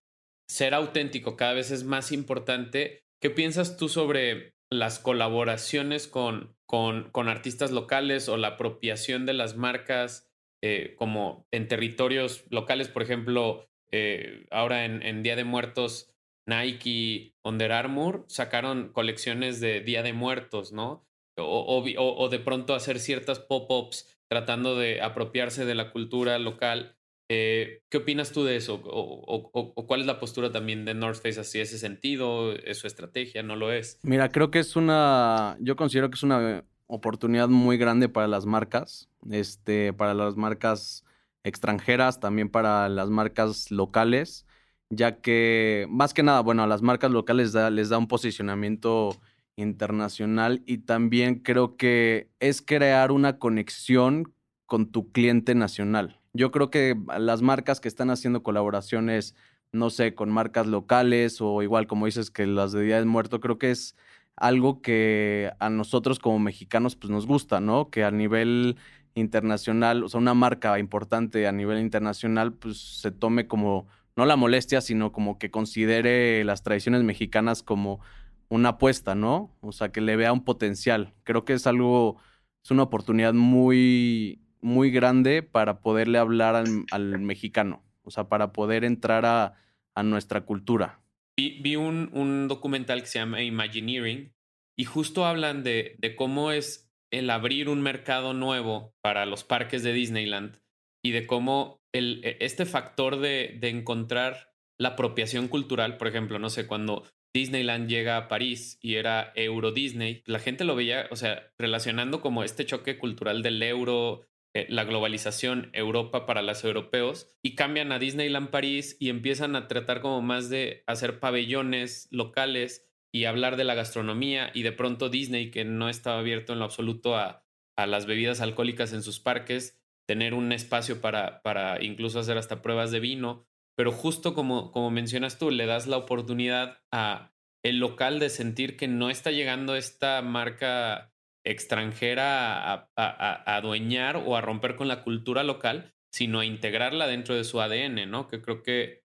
ser 0.49 0.75
auténtico 0.75 1.37
cada 1.37 1.55
vez 1.55 1.71
es 1.71 1.85
más 1.85 2.13
importante, 2.13 3.01
¿qué 3.23 3.31
piensas 3.31 3.79
tú 3.79 3.89
sobre 3.89 4.56
las 4.71 4.99
colaboraciones 4.99 6.09
con, 6.09 6.57
con, 6.67 7.29
artistas 7.29 7.71
locales 7.71 8.29
o 8.29 8.37
la 8.37 8.49
apropiación 8.49 9.27
de 9.27 9.35
las 9.35 9.57
marcas 9.57 10.29
eh, 10.63 10.95
como 10.97 11.47
en 11.53 11.69
territorios 11.69 12.45
locales, 12.51 12.89
por 12.89 13.03
ejemplo, 13.03 13.69
eh, 13.93 14.47
ahora 14.51 14.85
en, 14.85 15.23
Día 15.23 15.37
de 15.37 15.45
Muertos, 15.45 16.13
Nike, 16.47 17.35
Under 17.45 17.73
Armour 17.73 18.25
sacaron 18.29 18.93
colecciones 18.93 19.61
de 19.61 19.81
Día 19.81 20.03
de 20.03 20.13
Muertos, 20.13 20.73
¿no? 20.73 21.07
O, 21.39 21.85
o 21.99 22.29
de 22.31 22.39
pronto 22.39 22.75
hacer 22.75 22.99
ciertas 22.99 23.39
pop-ups 23.41 24.17
tratando 24.29 24.77
de 24.77 25.03
apropiarse 25.03 25.67
de 25.67 25.75
la 25.75 25.93
cultura 25.93 26.39
local 26.39 26.96
eh, 27.29 27.83
¿Qué 27.89 27.99
opinas 27.99 28.33
tú 28.33 28.45
de 28.45 28.57
eso? 28.57 28.81
O, 28.85 29.87
cuál 29.87 30.01
es 30.01 30.07
la 30.07 30.21
postura 30.21 30.53
también 30.53 30.85
de 30.85 30.95
North 30.95 31.21
Face 31.21 31.41
hacia 31.41 31.63
ese 31.63 31.79
sentido? 31.79 32.53
¿Es 32.53 32.79
su 32.79 32.87
estrategia? 32.87 33.43
¿No 33.43 33.57
lo 33.57 33.73
es? 33.73 33.99
Mira, 34.03 34.29
creo 34.29 34.51
que 34.51 34.61
es 34.61 34.77
una. 34.77 35.57
Yo 35.61 35.77
considero 35.77 36.09
que 36.11 36.15
es 36.15 36.23
una 36.23 36.65
oportunidad 36.87 37.49
muy 37.49 37.79
grande 37.79 38.09
para 38.09 38.29
las 38.29 38.47
marcas. 38.47 39.09
Este, 39.31 39.93
para 39.93 40.15
las 40.15 40.37
marcas 40.37 41.05
extranjeras, 41.43 42.21
también 42.21 42.49
para 42.49 42.89
las 42.89 43.11
marcas 43.11 43.71
locales. 43.71 44.47
Ya 44.89 45.21
que, 45.21 45.87
más 45.89 46.15
que 46.15 46.23
nada, 46.23 46.41
bueno, 46.41 46.63
a 46.63 46.69
las 46.69 46.81
marcas 46.81 47.11
locales 47.11 47.55
les 47.73 47.89
da 47.89 47.99
un 47.99 48.07
posicionamiento 48.07 49.17
internacional 49.57 50.63
y 50.65 50.79
también 50.79 51.41
creo 51.41 51.77
que 51.77 52.31
es 52.39 52.63
crear 52.63 53.11
una 53.11 53.39
conexión 53.39 54.33
con 54.67 54.93
tu 54.93 55.11
cliente 55.11 55.55
nacional. 55.57 56.21
Yo 56.37 56.51
creo 56.51 56.71
que 56.71 56.97
las 57.19 57.43
marcas 57.43 57.81
que 57.81 57.89
están 57.89 58.11
haciendo 58.11 58.43
colaboraciones, 58.43 59.35
no 59.73 59.91
sé, 59.91 60.15
con 60.15 60.31
marcas 60.31 60.67
locales 60.67 61.41
o 61.41 61.63
igual 61.63 61.87
como 61.87 62.07
dices 62.07 62.31
que 62.31 62.47
las 62.47 62.73
de 62.73 62.83
Día 62.83 62.97
del 62.97 63.07
Muerto, 63.07 63.41
creo 63.41 63.59
que 63.59 63.71
es 63.71 63.97
algo 64.37 64.83
que 64.83 65.51
a 65.61 65.71
nosotros 65.71 66.19
como 66.19 66.39
mexicanos 66.39 66.95
pues 66.97 67.11
nos 67.11 67.27
gusta, 67.27 67.61
¿no? 67.61 67.91
Que 67.91 68.05
a 68.05 68.11
nivel 68.11 68.77
internacional, 69.15 70.05
o 70.05 70.09
sea, 70.09 70.21
una 70.21 70.35
marca 70.35 70.79
importante 70.79 71.47
a 71.47 71.53
nivel 71.53 71.81
internacional 71.81 72.53
pues 72.53 73.01
se 73.01 73.11
tome 73.11 73.49
como, 73.49 73.87
no 74.15 74.27
la 74.27 74.37
molestia, 74.37 74.81
sino 74.83 75.13
como 75.13 75.39
que 75.39 75.51
considere 75.51 76.45
las 76.45 76.63
tradiciones 76.63 77.03
mexicanas 77.03 77.63
como 77.63 78.01
una 78.49 78.71
apuesta, 78.71 79.15
¿no? 79.15 79.57
O 79.63 79.73
sea, 79.73 79.91
que 79.91 80.01
le 80.03 80.17
vea 80.17 80.33
un 80.33 80.45
potencial. 80.45 81.15
Creo 81.25 81.45
que 81.45 81.55
es 81.55 81.67
algo, 81.67 82.19
es 82.63 82.71
una 82.71 82.85
oportunidad 82.85 83.33
muy 83.33 84.41
muy 84.67 84.91
grande 84.91 85.45
para 85.45 85.81
poderle 85.81 86.19
hablar 86.19 86.65
al, 86.91 87.19
mexicano, 87.21 87.85
o 88.03 88.11
sea, 88.11 88.29
para 88.29 88.53
poder 88.53 88.85
entrar 88.85 89.25
a, 89.25 89.55
nuestra 90.03 90.43
cultura. 90.43 91.01
Vi, 91.39 91.77
un, 91.77 92.49
documental 92.49 93.01
que 93.01 93.07
se 93.07 93.21
llama 93.21 93.43
Imagineering 93.43 94.35
y 94.77 94.85
justo 94.85 95.25
hablan 95.25 95.63
de, 95.63 95.97
cómo 96.19 96.51
es 96.51 96.91
el 97.13 97.31
abrir 97.31 97.69
un 97.69 97.81
mercado 97.81 98.35
nuevo 98.35 98.93
para 99.01 99.25
los 99.25 99.45
parques 99.45 99.83
de 99.85 99.93
Disneyland 99.93 100.59
y 101.03 101.13
de 101.13 101.27
cómo 101.27 101.81
el, 101.93 102.21
e, 102.25 102.37
este 102.41 102.67
factor 102.67 103.21
de, 103.21 103.57
de 103.61 103.69
encontrar 103.71 104.53
la 104.79 104.91
apropiación 104.91 105.47
cultural, 105.49 105.97
por 105.97 106.09
ejemplo, 106.09 106.39
no 106.41 106.51
sé, 106.51 106.67
cuando 106.67 107.05
Disneyland 107.33 107.89
llega 107.89 108.17
a 108.17 108.29
París 108.29 108.79
y 108.83 108.97
era 108.97 109.33
Euro 109.37 109.71
Disney, 109.71 110.23
la 110.27 110.41
gente 110.41 110.65
lo 110.65 110.75
veía, 110.75 111.07
o 111.11 111.17
sea, 111.17 111.53
relacionando 111.57 112.21
como 112.21 112.43
este 112.43 112.67
choque 112.67 112.99
cultural 112.99 113.43
del 113.43 113.63
euro, 113.63 114.27
eh, 114.57 114.67
la 114.71 114.85
globalización 114.85 115.69
Europa 115.75 116.25
para 116.25 116.41
los 116.41 116.65
europeos 116.65 117.29
y 117.43 117.57
cambian 117.57 117.93
a 117.93 117.99
Disneyland 117.99 118.49
París 118.49 118.97
y 118.99 119.11
empiezan 119.11 119.55
a 119.55 119.69
tratar 119.69 120.01
como 120.01 120.23
más 120.23 120.49
de 120.49 120.83
hacer 120.87 121.21
pabellones 121.21 122.09
locales 122.11 122.89
y 123.13 123.27
hablar 123.27 123.59
de 123.59 123.65
la 123.65 123.75
gastronomía 123.75 124.51
y 124.55 124.63
de 124.63 124.73
pronto 124.73 125.11
Disney, 125.11 125.51
que 125.51 125.67
no 125.67 125.91
estaba 125.91 126.21
abierto 126.21 126.55
en 126.55 126.61
lo 126.61 126.65
absoluto 126.65 127.19
a, 127.19 127.45
las 127.77 128.07
bebidas 128.07 128.41
alcohólicas 128.41 128.95
en 128.95 129.03
sus 129.03 129.21
parques, 129.21 129.79
tener 130.07 130.33
un 130.33 130.51
espacio 130.53 131.03
para, 131.03 131.43
para 131.43 131.85
incluso 131.85 132.19
hacer 132.19 132.39
hasta 132.39 132.63
pruebas 132.63 132.91
de 132.91 133.01
vino, 133.01 133.47
pero 133.77 133.93
justo 133.93 134.33
como, 134.33 134.73
como 134.73 134.91
mencionas 134.91 135.39
tú, 135.39 135.51
le 135.51 135.67
das 135.67 135.87
la 135.87 135.99
oportunidad 135.99 136.79
a 136.91 137.35
el 137.63 137.79
local 137.79 138.21
de 138.21 138.31
sentir 138.31 138.79
que 138.79 138.89
no 138.89 139.11
está 139.11 139.33
llegando 139.33 139.77
esta 139.77 140.23
marca 140.23 141.13
extranjera 141.47 142.91
a, 142.97 143.57
adueñar 143.57 144.17
o 144.17 144.37
a 144.37 144.41
romper 144.41 144.77
con 144.77 144.89
la 144.89 145.03
cultura 145.03 145.45
local, 145.45 145.95
sino 146.11 146.41
a 146.41 146.45
integrarla 146.45 147.07
dentro 147.07 147.35
de 147.35 147.45
su 147.45 147.61
ADN, 147.61 148.11
¿no? 148.11 148.29
Que 148.29 148.43
creo 148.43 148.63
que 148.63 149.05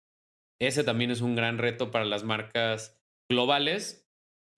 ese 0.61 0.85
también 0.85 1.11
es 1.11 1.23
un 1.23 1.35
gran 1.35 1.59
reto 1.59 1.91
para 1.91 2.05
las 2.05 2.25
marcas 2.25 3.01
globales 3.29 4.07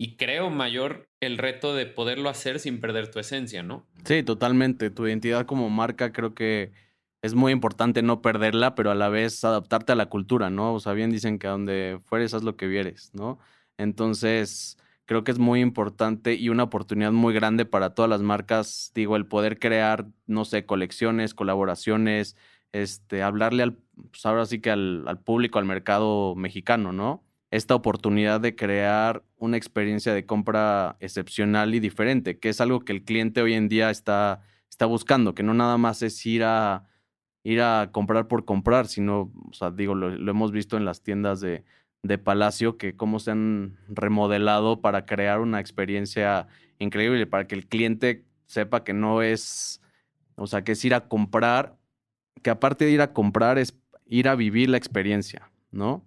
y 0.00 0.16
creo 0.16 0.50
mayor 0.50 1.08
el 1.20 1.38
reto 1.38 1.74
de 1.74 1.86
poderlo 1.86 2.28
hacer 2.28 2.60
sin 2.60 2.80
perder 2.80 3.10
tu 3.10 3.18
esencia, 3.18 3.62
¿no? 3.62 3.86
Sí, 4.04 4.22
totalmente. 4.22 4.90
Tu 4.90 5.06
identidad 5.06 5.46
como 5.46 5.70
marca 5.70 6.12
creo 6.12 6.34
que 6.34 6.72
es 7.22 7.34
muy 7.34 7.52
importante 7.52 8.02
no 8.02 8.22
perderla, 8.22 8.74
pero 8.74 8.90
a 8.90 8.94
la 8.94 9.08
vez 9.08 9.44
adaptarte 9.44 9.92
a 9.92 9.96
la 9.96 10.06
cultura, 10.06 10.50
¿no? 10.50 10.74
O 10.74 10.80
sea, 10.80 10.92
bien 10.92 11.10
dicen 11.10 11.38
que 11.38 11.46
a 11.46 11.50
donde 11.50 12.00
fueres 12.04 12.34
haz 12.34 12.42
lo 12.42 12.56
que 12.56 12.66
vieres, 12.66 13.10
¿no? 13.12 13.38
Entonces, 13.76 14.78
creo 15.08 15.24
que 15.24 15.30
es 15.32 15.38
muy 15.38 15.62
importante 15.62 16.34
y 16.34 16.50
una 16.50 16.64
oportunidad 16.64 17.12
muy 17.12 17.32
grande 17.32 17.64
para 17.64 17.94
todas 17.94 18.10
las 18.10 18.20
marcas, 18.20 18.92
digo, 18.94 19.16
el 19.16 19.26
poder 19.26 19.58
crear, 19.58 20.06
no 20.26 20.44
sé, 20.44 20.66
colecciones, 20.66 21.32
colaboraciones, 21.32 22.36
este, 22.72 23.22
hablarle 23.22 23.62
al, 23.62 23.78
pues 24.10 24.26
ahora 24.26 24.44
sí 24.44 24.60
que 24.60 24.70
al, 24.70 25.08
al 25.08 25.18
público, 25.18 25.58
al 25.58 25.64
mercado 25.64 26.34
mexicano, 26.34 26.92
¿no? 26.92 27.24
Esta 27.50 27.74
oportunidad 27.74 28.38
de 28.42 28.54
crear 28.54 29.24
una 29.38 29.56
experiencia 29.56 30.12
de 30.12 30.26
compra 30.26 30.98
excepcional 31.00 31.74
y 31.74 31.80
diferente, 31.80 32.38
que 32.38 32.50
es 32.50 32.60
algo 32.60 32.80
que 32.80 32.92
el 32.92 33.02
cliente 33.02 33.40
hoy 33.40 33.54
en 33.54 33.68
día 33.70 33.88
está, 33.88 34.42
está 34.68 34.84
buscando, 34.84 35.34
que 35.34 35.42
no 35.42 35.54
nada 35.54 35.78
más 35.78 36.02
es 36.02 36.26
ir 36.26 36.44
a, 36.44 36.86
ir 37.44 37.62
a 37.62 37.92
comprar 37.92 38.28
por 38.28 38.44
comprar, 38.44 38.86
sino, 38.86 39.32
o 39.50 39.54
sea, 39.54 39.70
digo, 39.70 39.94
lo, 39.94 40.10
lo 40.10 40.30
hemos 40.30 40.52
visto 40.52 40.76
en 40.76 40.84
las 40.84 41.02
tiendas 41.02 41.40
de, 41.40 41.64
de 42.02 42.18
Palacio, 42.18 42.78
que 42.78 42.96
cómo 42.96 43.18
se 43.18 43.32
han 43.32 43.78
remodelado 43.88 44.80
para 44.80 45.06
crear 45.06 45.40
una 45.40 45.60
experiencia 45.60 46.46
increíble, 46.78 47.26
para 47.26 47.46
que 47.46 47.54
el 47.54 47.66
cliente 47.66 48.24
sepa 48.46 48.84
que 48.84 48.92
no 48.92 49.22
es, 49.22 49.80
o 50.36 50.46
sea, 50.46 50.62
que 50.62 50.72
es 50.72 50.84
ir 50.84 50.94
a 50.94 51.08
comprar, 51.08 51.76
que 52.42 52.50
aparte 52.50 52.84
de 52.84 52.92
ir 52.92 53.00
a 53.00 53.12
comprar 53.12 53.58
es 53.58 53.76
ir 54.06 54.28
a 54.28 54.34
vivir 54.34 54.70
la 54.70 54.78
experiencia, 54.78 55.50
¿no? 55.70 56.04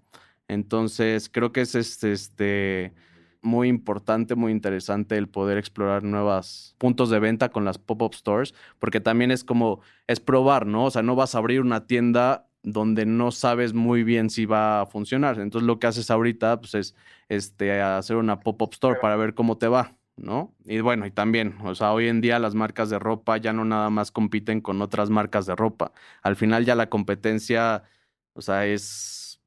Entonces, 0.47 1.29
creo 1.29 1.51
que 1.51 1.61
es 1.61 1.75
este, 1.75 2.13
este 2.13 2.93
muy 3.41 3.67
importante, 3.67 4.35
muy 4.35 4.51
interesante 4.51 5.17
el 5.17 5.27
poder 5.27 5.57
explorar 5.57 6.03
nuevos 6.03 6.75
puntos 6.77 7.09
de 7.09 7.19
venta 7.19 7.49
con 7.49 7.65
las 7.65 7.77
pop-up 7.77 8.13
stores, 8.13 8.53
porque 8.79 8.99
también 9.01 9.31
es 9.31 9.43
como, 9.43 9.81
es 10.07 10.19
probar, 10.19 10.65
¿no? 10.65 10.85
O 10.85 10.91
sea, 10.91 11.01
no 11.01 11.15
vas 11.15 11.35
a 11.35 11.39
abrir 11.39 11.61
una 11.61 11.87
tienda 11.87 12.47
donde 12.63 13.05
no 13.05 13.31
sabes 13.31 13.73
muy 13.73 14.03
bien 14.03 14.29
si 14.29 14.45
va 14.45 14.81
a 14.81 14.85
funcionar. 14.85 15.39
Entonces, 15.39 15.65
lo 15.65 15.79
que 15.79 15.87
haces 15.87 16.11
ahorita, 16.11 16.59
pues, 16.59 16.75
es 16.75 16.95
este, 17.29 17.81
hacer 17.81 18.17
una 18.17 18.39
pop-up 18.39 18.71
store 18.73 18.99
para 18.99 19.15
ver 19.15 19.33
cómo 19.33 19.57
te 19.57 19.67
va, 19.67 19.95
¿no? 20.15 20.53
Y 20.65 20.79
bueno, 20.81 21.05
y 21.05 21.11
también, 21.11 21.57
o 21.63 21.75
sea, 21.75 21.93
hoy 21.93 22.07
en 22.07 22.21
día 22.21 22.39
las 22.39 22.55
marcas 22.55 22.89
de 22.89 22.99
ropa 22.99 23.37
ya 23.37 23.53
no 23.53 23.65
nada 23.65 23.89
más 23.89 24.11
compiten 24.11 24.61
con 24.61 24.81
otras 24.81 25.09
marcas 25.09 25.45
de 25.45 25.55
ropa. 25.55 25.91
Al 26.21 26.35
final 26.35 26.65
ya 26.65 26.75
la 26.75 26.89
competencia, 26.89 27.83
o 28.33 28.41
sea, 28.41 28.67
es, 28.67 29.41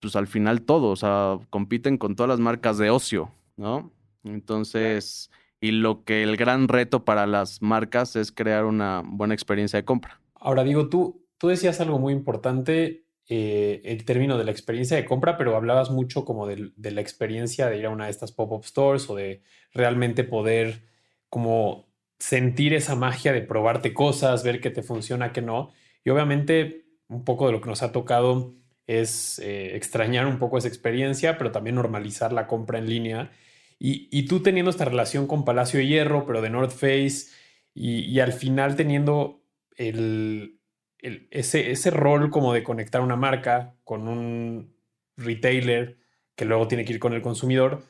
pues 0.00 0.16
al 0.16 0.26
final 0.26 0.62
todo, 0.62 0.90
o 0.90 0.96
sea, 0.96 1.38
compiten 1.50 1.98
con 1.98 2.16
todas 2.16 2.28
las 2.28 2.40
marcas 2.40 2.78
de 2.78 2.90
ocio, 2.90 3.32
¿no? 3.56 3.92
Entonces, 4.24 5.30
y 5.60 5.72
lo 5.72 6.04
que 6.04 6.22
el 6.22 6.36
gran 6.36 6.68
reto 6.68 7.04
para 7.04 7.26
las 7.26 7.62
marcas 7.62 8.16
es 8.16 8.32
crear 8.32 8.64
una 8.64 9.02
buena 9.04 9.34
experiencia 9.34 9.78
de 9.78 9.84
compra. 9.84 10.20
Ahora 10.34 10.64
digo, 10.64 10.88
tú, 10.88 11.21
tú 11.42 11.48
decías 11.48 11.80
algo 11.80 11.98
muy 11.98 12.12
importante, 12.12 13.04
eh, 13.28 13.82
el 13.84 14.04
término 14.04 14.38
de 14.38 14.44
la 14.44 14.52
experiencia 14.52 14.96
de 14.96 15.04
compra, 15.04 15.36
pero 15.36 15.56
hablabas 15.56 15.90
mucho 15.90 16.24
como 16.24 16.46
de, 16.46 16.70
la 16.76 17.00
experiencia 17.00 17.68
de 17.68 17.78
ir 17.78 17.86
a 17.86 17.90
una 17.90 18.04
de 18.04 18.12
estas 18.12 18.30
pop-up 18.30 18.64
stores 18.64 19.10
o 19.10 19.16
de 19.16 19.42
realmente 19.74 20.22
poder 20.22 20.84
como 21.28 21.88
sentir 22.20 22.74
esa 22.74 22.94
magia 22.94 23.32
de 23.32 23.42
probarte 23.42 23.92
cosas, 23.92 24.44
ver 24.44 24.60
qué 24.60 24.70
te 24.70 24.84
funciona, 24.84 25.32
qué 25.32 25.42
no. 25.42 25.72
Y 26.04 26.10
obviamente 26.10 26.84
un 27.08 27.24
poco 27.24 27.46
de 27.46 27.52
lo 27.54 27.60
que 27.60 27.70
nos 27.70 27.82
ha 27.82 27.90
tocado 27.90 28.54
es 28.86 29.40
eh, 29.40 29.74
extrañar 29.74 30.28
un 30.28 30.38
poco 30.38 30.58
esa 30.58 30.68
experiencia, 30.68 31.38
pero 31.38 31.50
también 31.50 31.74
normalizar 31.74 32.32
la 32.32 32.46
compra 32.46 32.78
en 32.78 32.88
línea. 32.88 33.32
Y, 33.80 34.26
tú 34.26 34.44
teniendo 34.44 34.70
esta 34.70 34.84
relación 34.84 35.26
con 35.26 35.44
Palacio 35.44 35.80
de 35.80 35.88
Hierro, 35.88 36.24
pero 36.24 36.40
de 36.40 36.50
North 36.50 36.70
Face, 36.70 37.32
y 37.74 38.20
al 38.20 38.32
final 38.32 38.76
teniendo 38.76 39.42
el, 39.76 40.61
ese, 41.02 41.70
ese 41.70 41.90
rol 41.90 42.30
como 42.30 42.52
de 42.52 42.62
conectar 42.62 43.00
una 43.00 43.16
marca 43.16 43.74
con 43.84 44.08
un 44.08 44.74
retailer 45.16 45.98
que 46.36 46.44
luego 46.44 46.68
tiene 46.68 46.84
que 46.84 46.94
ir 46.94 46.98
con 46.98 47.12
el 47.12 47.22
consumidor, 47.22 47.82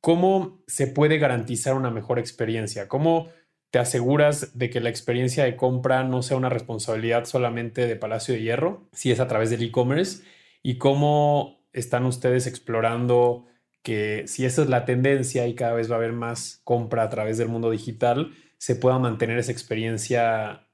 ¿cómo 0.00 0.62
se 0.66 0.86
puede 0.86 1.18
garantizar 1.18 1.74
una 1.74 1.90
mejor 1.90 2.18
experiencia? 2.18 2.88
¿Cómo 2.88 3.28
te 3.70 3.78
aseguras 3.78 4.58
de 4.58 4.70
que 4.70 4.80
la 4.80 4.90
experiencia 4.90 5.44
de 5.44 5.56
compra 5.56 6.04
no 6.04 6.22
sea 6.22 6.36
una 6.36 6.48
responsabilidad 6.48 7.24
solamente 7.24 7.86
de 7.86 7.96
Palacio 7.96 8.34
de 8.34 8.42
Hierro, 8.42 8.88
si 8.92 9.10
es 9.10 9.20
a 9.20 9.28
través 9.28 9.50
del 9.50 9.62
e-commerce? 9.62 10.24
¿Y 10.62 10.78
cómo 10.78 11.66
están 11.72 12.04
ustedes 12.04 12.46
explorando 12.46 13.46
que 13.82 14.24
si 14.26 14.44
esa 14.44 14.62
es 14.62 14.68
la 14.68 14.84
tendencia 14.84 15.46
y 15.46 15.54
cada 15.54 15.74
vez 15.74 15.90
va 15.90 15.94
a 15.94 15.98
haber 15.98 16.12
más 16.12 16.60
compra 16.64 17.04
a 17.04 17.08
través 17.08 17.38
del 17.38 17.48
mundo 17.48 17.70
digital, 17.70 18.32
se 18.58 18.74
pueda 18.74 18.98
mantener 18.98 19.38
esa 19.38 19.52
experiencia 19.52 20.65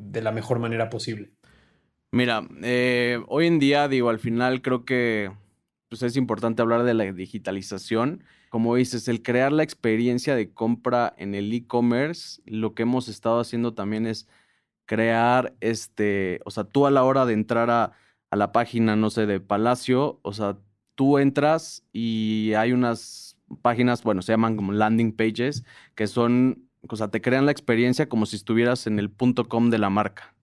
de 0.00 0.22
la 0.22 0.32
mejor 0.32 0.58
manera 0.58 0.90
posible? 0.90 1.30
Mira, 2.12 2.46
eh, 2.62 3.22
hoy 3.28 3.46
en 3.46 3.58
día, 3.58 3.88
digo, 3.88 4.10
al 4.10 4.18
final 4.18 4.62
creo 4.62 4.84
que 4.84 5.30
pues, 5.88 6.02
es 6.02 6.16
importante 6.16 6.62
hablar 6.62 6.82
de 6.82 6.94
la 6.94 7.04
digitalización. 7.04 8.24
Como 8.48 8.74
dices, 8.74 9.06
el 9.06 9.22
crear 9.22 9.52
la 9.52 9.62
experiencia 9.62 10.34
de 10.34 10.52
compra 10.52 11.14
en 11.18 11.34
el 11.34 11.52
e-commerce, 11.52 12.42
lo 12.46 12.74
que 12.74 12.82
hemos 12.82 13.08
estado 13.08 13.38
haciendo 13.38 13.74
también 13.74 14.06
es 14.06 14.28
crear, 14.86 15.54
este, 15.60 16.40
o 16.44 16.50
sea, 16.50 16.64
tú 16.64 16.86
a 16.86 16.90
la 16.90 17.04
hora 17.04 17.26
de 17.26 17.34
entrar 17.34 17.70
a, 17.70 17.92
a 18.30 18.36
la 18.36 18.50
página, 18.50 18.96
no 18.96 19.10
sé, 19.10 19.26
de 19.26 19.38
Palacio, 19.38 20.18
o 20.22 20.32
sea, 20.32 20.58
tú 20.96 21.18
entras 21.18 21.84
y 21.92 22.54
hay 22.54 22.72
unas 22.72 23.36
páginas, 23.62 24.02
bueno, 24.02 24.22
se 24.22 24.32
llaman 24.32 24.56
como 24.56 24.72
landing 24.72 25.12
pages, 25.12 25.64
que 25.94 26.06
son, 26.06 26.69
o 26.88 26.96
sea, 26.96 27.08
te 27.08 27.20
crean 27.20 27.46
la 27.46 27.52
experiencia 27.52 28.08
como 28.08 28.26
si 28.26 28.36
estuvieras 28.36 28.86
en 28.86 28.98
el 28.98 29.10
punto 29.10 29.48
com 29.48 29.70
de 29.70 29.78
la 29.78 29.90
marca. 29.90 30.34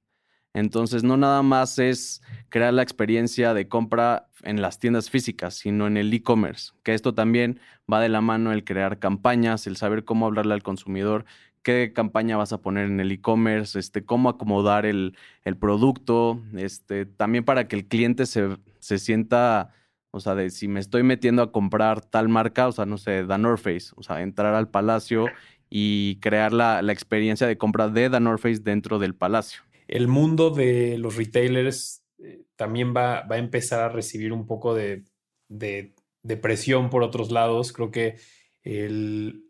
Entonces, 0.53 1.03
no 1.03 1.17
nada 1.17 1.43
más 1.43 1.77
es 1.77 2.21
crear 2.49 2.73
la 2.73 2.81
experiencia 2.81 3.53
de 3.53 3.67
compra 3.67 4.29
en 4.43 4.61
las 4.61 4.79
tiendas 4.79 5.09
físicas, 5.09 5.53
sino 5.53 5.85
en 5.85 5.97
el 5.97 6.11
e-commerce, 6.11 6.71
que 6.83 6.93
esto 6.93 7.13
también 7.13 7.59
va 7.91 8.01
de 8.01 8.09
la 8.09 8.21
mano 8.21 8.51
el 8.51 8.63
crear 8.63 8.97
campañas, 8.97 9.67
el 9.67 9.77
saber 9.77 10.03
cómo 10.03 10.25
hablarle 10.25 10.55
al 10.55 10.63
consumidor, 10.63 11.25
qué 11.61 11.91
campaña 11.93 12.37
vas 12.37 12.53
a 12.53 12.61
poner 12.61 12.85
en 12.85 12.99
el 12.99 13.11
e-commerce, 13.11 13.77
este, 13.77 14.03
cómo 14.03 14.29
acomodar 14.29 14.85
el, 14.85 15.15
el, 15.43 15.57
producto, 15.57 16.41
este, 16.55 17.05
también 17.05 17.43
para 17.43 17.67
que 17.67 17.75
el 17.75 17.87
cliente 17.87 18.25
se, 18.25 18.57
se 18.79 18.97
sienta, 18.99 19.73
o 20.11 20.19
sea, 20.19 20.33
de 20.33 20.49
si 20.49 20.67
me 20.67 20.79
estoy 20.79 21.03
metiendo 21.03 21.43
a 21.43 21.51
comprar 21.51 22.01
tal 22.01 22.29
marca, 22.29 22.67
o 22.67 22.71
sea, 22.71 22.85
no 22.85 22.97
sé, 22.97 23.23
North 23.23 23.61
Face, 23.61 23.91
o 23.95 24.01
sea, 24.01 24.21
entrar 24.21 24.55
al 24.55 24.69
palacio 24.69 25.27
y 25.69 26.19
crear 26.21 26.53
la, 26.53 26.81
la 26.81 26.93
experiencia 26.93 27.47
de 27.47 27.57
compra 27.57 27.89
de 27.89 28.09
The 28.09 28.37
Face 28.37 28.59
dentro 28.59 28.99
del 28.99 29.15
palacio 29.15 29.67
el 29.87 30.07
mundo 30.07 30.49
de 30.49 30.97
los 30.97 31.15
retailers 31.15 32.03
eh, 32.19 32.43
también 32.55 32.93
va, 32.95 33.21
va, 33.21 33.35
a 33.35 33.39
empezar 33.39 33.79
a 33.81 33.89
recibir 33.89 34.33
un 34.33 34.45
poco 34.45 34.75
de, 34.75 35.03
de, 35.47 35.93
de 36.23 36.37
presión 36.37 36.89
por 36.89 37.03
otros 37.03 37.31
lados. 37.31 37.71
Creo 37.71 37.91
que 37.91 38.17
el, 38.63 39.45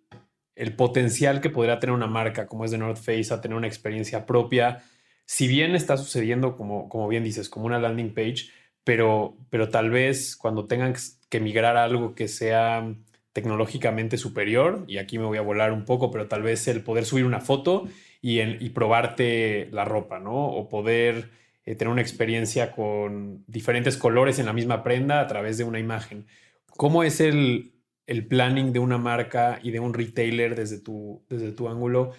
el, 0.56 0.76
potencial 0.76 1.42
que 1.42 1.50
podría 1.50 1.80
tener 1.80 1.96
una 1.96 2.08
marca 2.08 2.48
como 2.48 2.66
es 2.66 2.72
de 2.72 2.78
North 2.78 2.98
Face 2.98 3.34
a 3.34 3.42
tener 3.42 3.58
una 3.58 3.68
experiencia 3.68 4.26
propia, 4.26 4.84
si 5.26 5.48
bien 5.48 5.76
está 5.76 5.98
sucediendo, 5.98 6.56
como, 6.56 6.88
como 6.88 7.08
bien 7.08 7.24
dices, 7.24 7.50
como 7.50 7.66
una 7.66 7.80
landing 7.80 8.14
page, 8.14 8.50
pero, 8.84 9.36
pero 9.50 9.70
tal 9.70 9.90
vez 9.90 10.38
cuando 10.38 10.66
tengan 10.66 10.94
que 11.30 11.40
migrar 11.40 11.78
a 11.78 11.84
algo 11.84 12.16
que 12.16 12.28
sea 12.28 12.96
tecnológicamente 13.38 14.18
superior, 14.18 14.84
y 14.88 14.98
aquí 14.98 15.20
me 15.20 15.26
voy 15.26 15.38
a 15.38 15.44
volar 15.44 15.72
un 15.72 15.86
poco, 15.86 16.10
pero 16.10 16.28
tal 16.28 16.42
vez 16.42 16.68
el 16.68 16.82
poder 16.82 17.06
subir 17.06 17.24
una 17.24 17.40
foto 17.40 17.88
y, 18.20 18.70
probarte 18.70 19.70
la 19.72 19.86
ropa, 19.86 20.18
¿no? 20.18 20.48
O 20.48 20.68
poder 20.70 21.30
eh, 21.64 21.76
tener 21.76 21.92
una 21.92 22.02
experiencia 22.02 22.72
con 22.72 23.44
diferentes 23.46 23.96
colores 23.96 24.40
en 24.40 24.48
la 24.48 24.54
misma 24.54 24.82
prenda 24.82 25.22
a 25.22 25.28
través 25.28 25.60
de 25.60 25.66
una 25.66 25.78
imagen. 25.78 26.26
¿Cómo 26.78 27.04
es 27.04 27.22
el, 27.22 27.74
el 28.08 28.26
planning 28.26 28.74
de 28.74 28.80
una 28.80 28.98
marca 28.98 29.60
y 29.62 29.70
de 29.70 29.82
un 29.82 29.94
retailer 29.94 30.56
desde 30.56 30.80
tu, 30.80 31.24
desde 31.30 31.52
tu 31.52 31.70
ángulo 31.70 32.14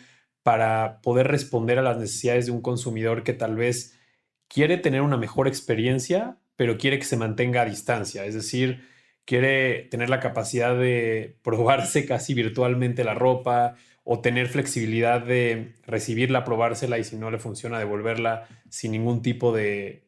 para 0.44 1.00
poder 1.02 1.26
responder 1.26 1.81
a 1.81 1.83
las 1.83 1.98
necesidades 1.98 2.46
de 2.46 2.52
un 2.52 2.62
consumidor 2.62 3.24
que 3.24 3.33
tal 3.33 3.57
vez 3.57 3.98
quiere 4.46 4.76
tener 4.76 5.02
una 5.02 5.16
mejor 5.16 5.48
experiencia, 5.48 6.38
pero 6.54 6.78
quiere 6.78 7.00
que 7.00 7.07
se 7.07 7.16
mantenga 7.16 7.62
a 7.62 7.64
distancia? 7.64 8.24
Es 8.24 8.35
decir, 8.35 8.85
quiere 9.29 9.83
tener 9.91 10.09
la 10.09 10.21
capacidad 10.21 10.75
de 10.75 11.37
probarse 11.43 12.07
casi 12.12 12.33
virtualmente 12.33 13.05
la 13.05 13.12
ropa, 13.12 13.77
o 14.11 14.21
tener 14.21 14.49
flexibilidad 14.49 15.21
de 15.21 15.75
recibirla, 15.87 16.43
probársela 16.43 16.99
y 16.99 17.05
si 17.05 17.17
no 17.17 17.31
le 17.31 17.38
funciona, 17.38 17.79
devolverla 17.79 18.49
sin 18.71 18.93
ningún 18.93 19.21
tipo 19.21 19.53
de, 19.53 20.07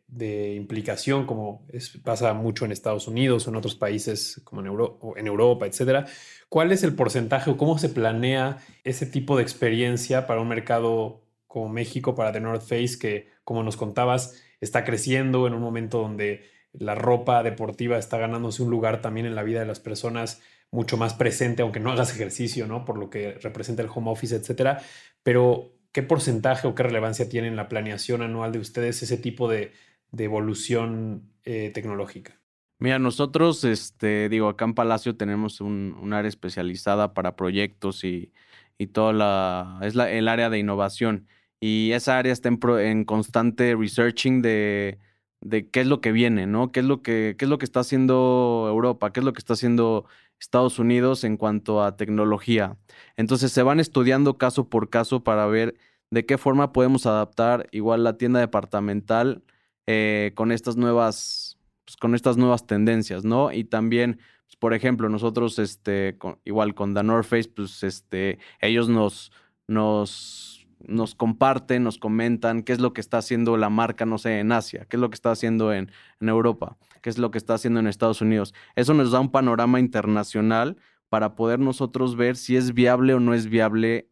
implicación, 0.57 1.27
como 1.27 1.67
pasa 2.03 2.33
mucho 2.33 2.65
en 2.65 2.73
Estados 2.73 3.07
Unidos 3.09 3.47
o 3.47 3.51
en 3.51 3.57
otros 3.57 3.75
países 3.75 4.41
como 4.43 4.63
en, 4.63 5.19
en 5.19 5.27
Europa, 5.27 5.67
etcétera. 5.67 6.07
¿Cuál 6.49 6.73
es 6.73 6.83
el 6.83 6.95
porcentaje 6.95 7.51
o 7.51 7.59
cómo 7.59 7.77
se 7.77 7.91
planea 7.91 8.57
ese 8.85 9.05
tipo 9.05 9.37
de 9.37 9.43
experiencia 9.43 10.27
para 10.27 10.41
un 10.41 10.49
mercado 10.49 11.21
como 11.47 11.69
México, 11.69 12.15
para 12.15 12.33
The 12.33 12.41
North 12.41 12.63
Face, 12.63 12.99
que 12.99 13.29
como 13.45 13.63
nos 13.63 13.77
contabas, 13.77 14.43
está 14.63 14.83
creciendo 14.83 15.47
en 15.47 15.53
un 15.53 15.61
momento 15.61 16.01
donde 16.01 16.45
la 16.73 16.95
ropa 16.95 17.43
deportiva 17.43 17.99
está 17.99 18.19
ganándose 18.19 18.63
un 18.63 18.71
lugar 18.71 19.01
también 19.01 19.27
en 19.27 19.35
la 19.35 19.43
vida 19.43 19.61
de 19.61 19.67
las 19.67 19.81
personas 19.81 20.41
mucho 20.71 20.97
más 20.97 21.15
presente, 21.15 21.63
aunque 21.63 21.81
no 21.81 21.91
hagas 21.91 22.15
ejercicio, 22.15 22.67
¿no? 22.67 22.85
Por 22.85 22.99
lo 22.99 23.11
que 23.11 23.33
representa 23.43 23.83
el 23.83 23.89
home 23.93 24.11
office, 24.11 24.37
etcétera. 24.37 24.81
Pero, 25.23 25.73
¿qué 25.93 26.03
porcentaje 26.03 26.69
o 26.69 26.75
qué 26.75 26.85
relevancia 26.85 27.29
tiene 27.29 27.49
en 27.49 27.57
la 27.57 27.69
planeación 27.69 28.23
anual 28.23 28.53
de 28.53 28.61
ustedes 28.61 29.03
ese 29.03 29.17
tipo 29.17 29.49
de, 29.49 29.73
evolución 30.17 31.33
eh, 31.45 31.71
tecnológica? 31.75 32.41
Mira, 32.79 32.99
nosotros, 32.99 33.65
este, 33.65 34.29
digo, 34.29 34.49
acá 34.49 34.65
en 34.65 34.75
Palacio 34.75 35.17
tenemos 35.17 35.61
un, 35.61 36.13
área 36.13 36.29
especializada 36.29 37.15
para 37.15 37.37
proyectos 37.37 38.05
y, 38.05 38.33
y 38.79 38.87
toda 38.89 39.13
la, 39.13 39.81
es 39.83 39.95
la, 39.97 40.11
el 40.11 40.29
área 40.29 40.51
de 40.51 40.59
innovación. 40.59 41.27
Y 41.59 41.93
esa 41.93 42.17
área 42.17 42.33
está 42.33 42.49
en, 42.49 42.59
en 42.79 43.05
constante 43.05 43.75
researching 43.77 44.41
de, 44.41 44.99
de, 45.41 45.69
qué 45.71 45.81
es 45.81 45.87
lo 45.87 46.01
que 46.01 46.13
viene, 46.13 46.47
¿no? 46.47 46.73
¿Qué 46.73 46.81
es 46.81 46.87
lo 46.87 47.03
que, 47.03 47.37
qué 47.39 47.45
es 47.45 47.49
lo 47.49 47.59
que 47.59 47.65
está 47.65 47.81
haciendo 47.81 48.67
Europa? 48.69 49.13
¿Qué 49.13 49.21
es 49.21 49.25
lo 49.25 49.33
que 49.33 49.39
está 49.39 49.55
haciendo 49.55 50.07
Estados 50.39 50.79
Unidos 50.79 51.25
en 51.25 51.37
cuanto 51.37 51.83
a 51.83 51.97
tecnología? 51.97 52.77
Entonces 53.17 53.53
se 53.53 53.63
van 53.63 53.81
estudiando 53.81 54.39
caso 54.39 54.69
por 54.69 54.91
caso 54.91 55.25
para 55.25 55.47
ver 55.47 55.75
de 56.11 56.27
qué 56.27 56.39
forma 56.39 56.73
podemos 56.73 57.07
adaptar 57.07 57.69
igual 57.73 58.05
la 58.05 58.17
tienda 58.19 58.41
departamental 58.41 59.43
eh, 59.87 60.33
con 60.35 60.53
estas 60.53 60.77
nuevas 60.77 61.59
pues, 61.91 61.97
con 61.97 62.15
estas 62.15 62.37
nuevas 62.37 62.67
tendencias, 62.67 63.25
¿no? 63.25 63.53
Y 63.53 63.65
también 63.65 64.21
pues, 64.47 64.57
por 64.57 64.75
ejemplo, 64.75 65.09
nosotros, 65.09 65.59
este, 65.59 66.17
igual 66.45 66.75
con 66.75 66.95
The 66.95 67.03
North 67.03 67.27
Face, 67.27 67.49
pues, 67.49 67.83
este, 67.83 68.39
ellos 68.61 68.89
nos, 68.89 69.33
nos 69.69 70.60
nos 70.87 71.15
comparten, 71.15 71.85
nos 71.85 71.99
comentan 71.99 72.63
qué 72.63 72.73
es 72.73 72.81
lo 72.81 72.93
que 72.93 73.01
está 73.01 73.19
haciendo 73.19 73.57
la 73.57 73.71
marca, 73.71 74.07
no 74.07 74.19
sé, 74.19 74.41
en 74.41 74.53
Asia, 74.53 74.87
qué 74.89 74.97
es 74.97 75.01
lo 75.01 75.11
que 75.11 75.15
está 75.15 75.31
haciendo 75.31 75.73
en, 75.73 75.91
Europa, 76.21 76.77
qué 77.03 77.11
es 77.11 77.19
lo 77.19 77.31
que 77.31 77.39
está 77.39 77.55
haciendo 77.55 77.81
en 77.81 77.87
Estados 77.87 78.21
Unidos. 78.21 78.55
Eso 78.77 78.95
nos 78.95 79.11
da 79.11 79.21
un 79.21 79.31
panorama 79.31 79.81
internacional 79.81 80.77
para 81.09 81.35
poder 81.35 81.59
nosotros 81.59 82.17
ver 82.17 82.37
si 82.37 82.57
es 82.57 82.75
viable 82.75 83.15
o 83.15 83.21
no 83.21 83.35
es 83.35 83.49
viable 83.49 84.09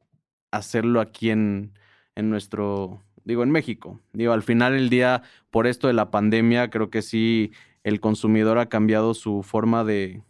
hacerlo 0.51 1.01
aquí 1.01 1.31
en, 1.31 1.73
en 2.15 2.31
nuestro, 2.31 3.03
digo, 3.25 3.43
en 3.43 3.51
México. 3.51 4.01
Digo, 4.13 4.33
al 4.33 4.43
final 4.43 4.73
del 4.75 4.91
día, 4.91 5.23
por 5.51 5.67
esto 5.67 5.87
de 5.87 5.95
la 5.95 6.11
pandemia, 6.11 6.71
creo 6.71 6.91
que 6.91 7.03
sí 7.03 7.53
el 7.85 8.01
consumidor 8.01 8.59
ha 8.59 8.69
cambiado 8.69 9.15
su 9.15 9.43
forma 9.43 9.85
de, 9.85 10.23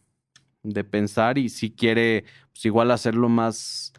de 0.63 0.85
pensar 0.85 1.39
y 1.39 1.49
sí 1.49 1.71
quiere, 1.71 2.25
pues 2.53 2.67
igual 2.67 2.91
hacerlo 2.91 3.29
más 3.29 3.93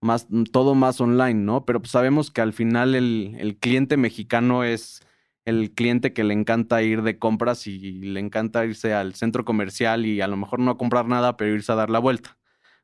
más, 0.00 0.26
mm, 0.30 0.44
todo 0.44 0.74
más 0.74 1.00
online, 1.00 1.34
¿no? 1.34 1.64
Pero 1.64 1.80
pues 1.80 1.90
sabemos 1.90 2.30
que 2.30 2.40
al 2.40 2.52
final 2.52 2.94
el, 2.94 3.56
cliente 3.60 3.96
mexicano 3.96 4.64
es 4.64 5.00
el 5.44 5.72
cliente 5.72 6.12
que 6.12 6.24
le 6.24 6.34
encanta 6.34 6.82
ir 6.82 7.02
de 7.02 7.18
compras 7.18 7.66
y 7.66 7.78
le 7.78 8.20
encanta 8.20 8.64
irse 8.66 8.94
al 8.94 9.14
centro 9.14 9.44
comercial 9.44 10.06
y 10.06 10.20
a 10.20 10.26
lo 10.26 10.36
mejor 10.36 10.58
no 10.60 10.76
comprar 10.76 11.06
nada, 11.06 11.36
pero 11.36 11.54
irse 11.54 11.72
a 11.72 11.76
dar 11.76 11.90
la 11.90 12.00
vuelta, 12.00 12.38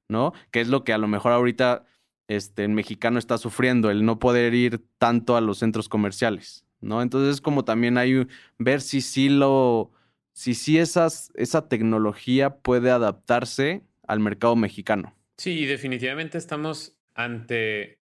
¿no? 0.08 0.32
Que 0.50 0.60
es 0.60 0.68
lo 0.68 0.84
que 0.84 0.92
a 0.92 0.98
lo 0.98 1.08
mejor 1.08 1.32
ahorita 1.32 1.84
este, 2.28 2.64
el 2.64 2.70
mexicano 2.70 3.18
está 3.18 3.38
sufriendo, 3.38 3.90
el 3.90 4.04
no 4.04 4.18
poder 4.18 4.54
ir 4.54 4.84
tanto 4.98 5.36
a 5.36 5.40
los 5.40 5.58
centros 5.58 5.88
comerciales, 5.88 6.64
¿no? 6.80 7.02
Entonces 7.02 7.34
es 7.34 7.40
como 7.40 7.64
también 7.64 7.98
hay 7.98 8.26
ver 8.58 8.80
si 8.80 9.00
sí 9.00 9.28
lo, 9.28 9.90
si 10.32 10.54
sí 10.54 10.78
esas, 10.78 11.32
esa 11.34 11.68
tecnología 11.68 12.56
puede 12.58 12.90
adaptarse 12.90 13.82
al 14.06 14.20
mercado 14.20 14.56
mexicano. 14.56 15.14
Sí, 15.36 15.66
definitivamente 15.66 16.38
estamos 16.38 16.96
ante 17.14 18.00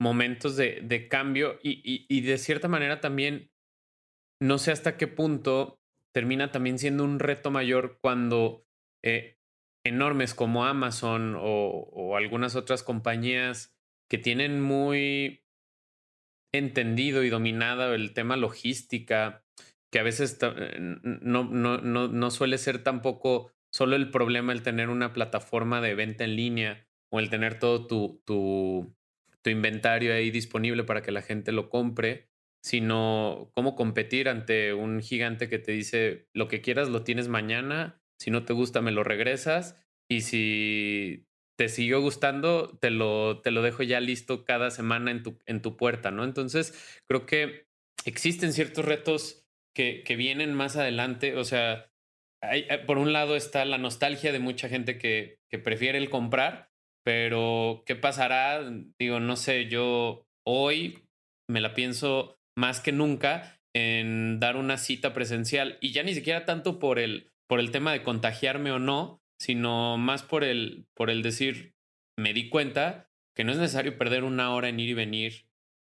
momentos 0.00 0.56
de, 0.56 1.08
cambio 1.08 1.58
y, 1.62 2.20
de 2.20 2.38
cierta 2.38 2.68
manera 2.68 3.00
también 3.00 3.50
no 4.40 4.58
sé 4.58 4.70
hasta 4.70 4.96
qué 4.96 5.08
punto 5.08 5.80
termina 6.14 6.52
también 6.52 6.78
siendo 6.78 7.04
un 7.04 7.18
reto 7.18 7.50
mayor 7.50 7.98
cuando 8.00 8.64
eh, 9.04 9.38
enormes 9.84 10.34
como 10.34 10.64
Amazon 10.64 11.36
o, 11.38 12.16
algunas 12.16 12.56
otras 12.56 12.82
compañías 12.82 13.76
que 14.08 14.18
tienen 14.18 14.60
muy 14.60 15.44
entendido 16.52 17.24
y 17.24 17.28
dominado 17.28 17.94
el 17.94 18.14
tema 18.14 18.36
logística, 18.36 19.44
que 19.92 19.98
a 19.98 20.02
veces 20.02 20.38
eh, 20.40 20.76
no, 20.78 21.44
no, 21.44 21.78
no, 21.78 22.08
no 22.08 22.30
suele 22.30 22.58
ser 22.58 22.82
tampoco 22.82 23.52
solo 23.70 23.96
el 23.96 24.10
problema 24.10 24.52
el 24.52 24.62
tener 24.62 24.88
una 24.88 25.12
plataforma 25.12 25.80
de 25.80 25.94
venta 25.94 26.24
en 26.24 26.36
línea, 26.36 26.87
o 27.10 27.20
el 27.20 27.30
tener 27.30 27.58
todo 27.58 27.86
tu, 27.86 28.22
tu, 28.24 28.94
tu 29.42 29.50
inventario 29.50 30.14
ahí 30.14 30.30
disponible 30.30 30.84
para 30.84 31.02
que 31.02 31.12
la 31.12 31.22
gente 31.22 31.52
lo 31.52 31.68
compre, 31.68 32.28
sino 32.62 33.50
cómo 33.54 33.76
competir 33.76 34.28
ante 34.28 34.74
un 34.74 35.00
gigante 35.00 35.48
que 35.48 35.58
te 35.58 35.72
dice 35.72 36.28
lo 36.34 36.48
que 36.48 36.60
quieras 36.60 36.88
lo 36.88 37.04
tienes 37.04 37.28
mañana, 37.28 38.02
si 38.18 38.30
no 38.30 38.44
te 38.44 38.52
gusta 38.52 38.82
me 38.82 38.92
lo 38.92 39.04
regresas 39.04 39.76
y 40.08 40.22
si 40.22 41.26
te 41.56 41.68
siguió 41.68 42.00
gustando 42.00 42.76
te 42.80 42.90
lo, 42.90 43.40
te 43.40 43.50
lo 43.50 43.62
dejo 43.62 43.82
ya 43.82 44.00
listo 44.00 44.44
cada 44.44 44.70
semana 44.70 45.10
en 45.10 45.22
tu, 45.22 45.38
en 45.46 45.62
tu 45.62 45.76
puerta, 45.76 46.10
¿no? 46.10 46.24
Entonces 46.24 47.00
creo 47.06 47.26
que 47.26 47.68
existen 48.04 48.52
ciertos 48.52 48.84
retos 48.84 49.46
que, 49.74 50.02
que 50.04 50.16
vienen 50.16 50.54
más 50.54 50.76
adelante, 50.76 51.36
o 51.36 51.44
sea, 51.44 51.90
hay, 52.40 52.66
por 52.86 52.98
un 52.98 53.12
lado 53.12 53.36
está 53.36 53.64
la 53.64 53.78
nostalgia 53.78 54.32
de 54.32 54.38
mucha 54.38 54.68
gente 54.68 54.98
que, 54.98 55.40
que 55.48 55.58
prefiere 55.58 55.98
el 55.98 56.10
comprar, 56.10 56.70
pero, 57.08 57.84
¿qué 57.86 57.96
pasará? 57.96 58.70
Digo, 58.98 59.18
no 59.18 59.36
sé, 59.36 59.66
yo 59.70 60.26
hoy 60.46 61.06
me 61.50 61.62
la 61.62 61.72
pienso 61.72 62.38
más 62.54 62.82
que 62.82 62.92
nunca 62.92 63.62
en 63.74 64.38
dar 64.40 64.58
una 64.58 64.76
cita 64.76 65.14
presencial 65.14 65.78
y 65.80 65.92
ya 65.92 66.02
ni 66.02 66.12
siquiera 66.12 66.44
tanto 66.44 66.78
por 66.78 66.98
el, 66.98 67.32
por 67.48 67.60
el 67.60 67.70
tema 67.70 67.94
de 67.94 68.02
contagiarme 68.02 68.72
o 68.72 68.78
no, 68.78 69.22
sino 69.40 69.96
más 69.96 70.22
por 70.22 70.44
el, 70.44 70.86
por 70.94 71.08
el 71.08 71.22
decir, 71.22 71.72
me 72.18 72.34
di 72.34 72.50
cuenta 72.50 73.10
que 73.34 73.42
no 73.42 73.52
es 73.52 73.58
necesario 73.58 73.96
perder 73.96 74.22
una 74.22 74.54
hora 74.54 74.68
en 74.68 74.78
ir 74.78 74.90
y 74.90 74.94
venir 74.94 75.48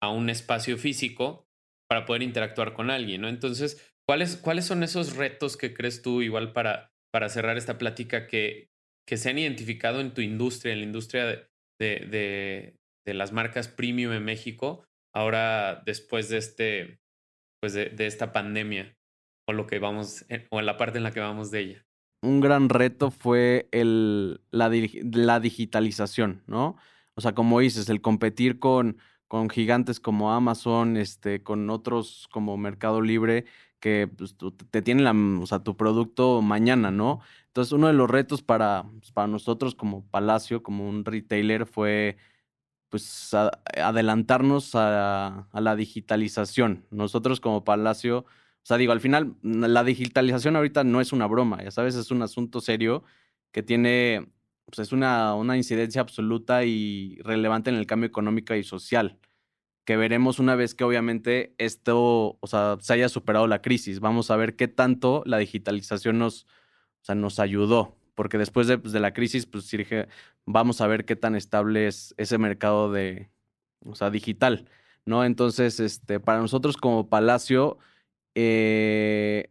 a 0.02 0.08
un 0.12 0.30
espacio 0.30 0.78
físico 0.78 1.46
para 1.90 2.06
poder 2.06 2.24
interactuar 2.24 2.72
con 2.72 2.90
alguien, 2.90 3.20
¿no? 3.20 3.28
Entonces, 3.28 3.94
¿cuáles, 4.08 4.38
cuáles 4.38 4.64
son 4.64 4.82
esos 4.82 5.18
retos 5.18 5.58
que 5.58 5.74
crees 5.74 6.02
tú 6.02 6.22
igual 6.22 6.54
para, 6.54 6.94
para 7.12 7.28
cerrar 7.28 7.58
esta 7.58 7.78
plática 7.78 8.28
que, 8.28 8.71
que 9.08 9.18
se 9.18 9.30
han 9.30 9.38
identificado 9.38 10.00
en 10.00 10.14
tu 10.14 10.22
industria, 10.22 10.74
en 10.74 10.80
la 10.80 10.86
industria 10.86 11.26
de, 11.26 11.48
de, 11.80 12.76
de, 13.06 13.14
las 13.14 13.32
marcas 13.32 13.68
premium 13.68 14.14
en 14.14 14.24
México, 14.24 14.86
ahora 15.14 15.82
después 15.86 16.30
de 16.30 16.38
este, 16.38 17.00
pues 17.60 17.74
de, 17.74 17.94
esta 18.00 18.32
pandemia, 18.32 18.96
o 19.48 19.54
lo 19.54 19.68
que 19.68 19.80
vamos, 19.80 20.26
o 20.50 20.60
en 20.60 20.66
la 20.66 20.78
parte 20.78 20.98
en 20.98 21.04
la 21.04 21.12
que 21.12 21.20
vamos 21.20 21.52
de 21.52 21.60
ella? 21.60 21.86
Un 22.24 22.40
gran 22.40 22.70
reto 22.70 23.10
fue 23.10 23.68
el, 23.72 24.42
la, 24.52 24.72
la 25.12 25.40
digitalización, 25.40 26.44
¿no? 26.46 26.78
O 27.16 27.22
sea, 27.22 27.34
como 27.34 27.60
dices, 27.60 27.90
el 27.90 28.00
competir 28.00 28.60
con, 28.60 28.98
con 29.28 29.50
gigantes 29.50 30.00
como 30.00 30.34
Amazon, 30.34 30.98
este, 30.98 31.42
con 31.42 31.70
otros 31.70 32.28
como 32.32 32.58
Mercado 32.58 33.02
Libre, 33.02 33.46
que 33.82 34.08
pues, 34.08 34.38
te 34.72 34.82
tienen 34.82 35.04
la, 35.04 35.46
sea, 35.48 35.60
tu 35.60 35.76
producto 35.76 36.42
mañana, 36.42 36.92
¿no? 36.92 37.22
Entonces, 37.48 37.74
uno 37.74 37.88
de 37.88 37.94
los 37.94 38.10
retos 38.10 38.42
para, 38.44 38.86
pues, 39.00 39.12
para 39.12 39.28
nosotros 39.28 39.76
como 39.76 40.06
Palacio, 40.10 40.64
como 40.64 40.88
un 40.88 41.04
retailer, 41.06 41.66
fue 41.66 42.18
pues 42.90 43.34
adelantarnos 43.34 44.76
a, 44.76 45.48
la 45.54 45.76
digitalización. 45.78 46.86
Nosotros 46.92 47.40
como 47.40 47.64
Palacio, 47.64 48.20
o 48.20 48.26
sea, 48.64 48.78
digo, 48.78 48.92
al 48.94 49.02
final, 49.02 49.36
la 49.44 49.84
digitalización 49.84 50.56
ahorita 50.58 50.84
no 50.84 51.02
es 51.02 51.14
una 51.14 51.28
broma, 51.28 51.64
ya 51.64 51.72
sabes, 51.72 51.96
es 51.96 52.12
un 52.12 52.22
asunto 52.22 52.62
serio 52.62 53.04
que 53.52 53.64
tiene, 53.64 54.28
pues 54.66 54.80
es 54.80 54.92
una, 54.94 55.36
una 55.36 55.58
incidencia 55.58 56.02
absoluta 56.02 56.66
y 56.66 57.18
relevante 57.24 57.70
en 57.70 57.78
el 57.78 57.88
cambio 57.88 58.08
económico 58.08 58.56
y 58.56 58.64
social 58.64 59.20
que 59.86 59.98
veremos 59.98 60.40
una 60.40 60.56
vez 60.56 60.76
que 60.76 60.84
obviamente 60.84 61.56
esto, 61.58 62.38
o 62.40 62.48
sea, 62.48 62.78
se 62.80 62.94
haya 62.94 63.10
superado 63.10 63.48
la 63.48 63.62
crisis. 63.62 64.00
Vamos 64.00 64.32
a 64.32 64.36
ver 64.38 64.56
qué 64.56 64.68
tanto 64.68 65.24
la 65.26 65.38
digitalización 65.38 66.20
nos, 66.20 66.44
o 67.02 67.06
sea, 67.06 67.16
nos 67.16 67.40
ayudó, 67.40 67.98
porque 68.16 68.38
después 68.38 68.68
de, 68.68 68.78
pues, 68.78 68.94
de 68.94 69.00
la 69.00 69.14
crisis, 69.14 69.46
pues 69.46 69.70
dije, 69.72 70.08
vamos 70.46 70.82
a 70.82 70.88
ver 70.88 71.06
qué 71.06 71.16
tan 71.16 71.36
estable 71.36 71.88
es 71.88 72.14
ese 72.18 72.38
mercado 72.38 72.92
de, 72.92 73.32
o 73.86 73.96
sea, 73.96 74.10
digital, 74.12 74.70
¿no? 75.06 75.26
Entonces, 75.26 75.80
este, 75.80 76.20
para 76.20 76.40
nosotros 76.42 76.78
como 76.78 77.10
Palacio, 77.10 77.78
eh, 78.36 79.50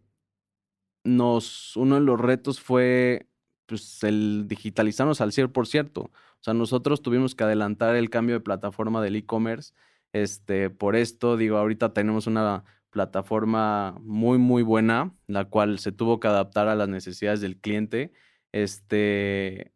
nos, 1.05 1.77
uno 1.77 1.97
de 1.97 2.03
los 2.03 2.21
retos 2.21 2.61
fue 2.61 3.27
pues, 3.66 4.03
el 4.05 4.45
digitalizarnos 4.49 5.21
al 5.21 5.33
100%. 5.33 5.99
O 6.03 6.11
sea, 6.43 6.55
nosotros 6.55 7.03
tuvimos 7.03 7.35
que 7.35 7.45
adelantar 7.45 7.97
el 7.97 8.11
cambio 8.11 8.37
de 8.37 8.40
plataforma 8.40 9.03
del 9.03 9.16
e-commerce 9.16 9.75
este, 10.12 10.70
por 10.70 10.96
esto, 10.96 11.37
digo, 11.37 11.57
ahorita 11.57 11.92
tenemos 11.92 12.27
una 12.27 12.64
plataforma 12.90 13.96
muy, 14.01 14.38
muy 14.38 14.62
buena, 14.62 15.14
la 15.27 15.46
cual 15.46 15.79
se 15.79 15.92
tuvo 15.92 16.20
que 16.20 16.29
adaptar 16.29 16.68
a 16.68 16.75
las 16.75 16.88
necesidades 16.88 17.40
del 17.40 17.59
cliente. 17.59 18.12
Este, 18.53 19.73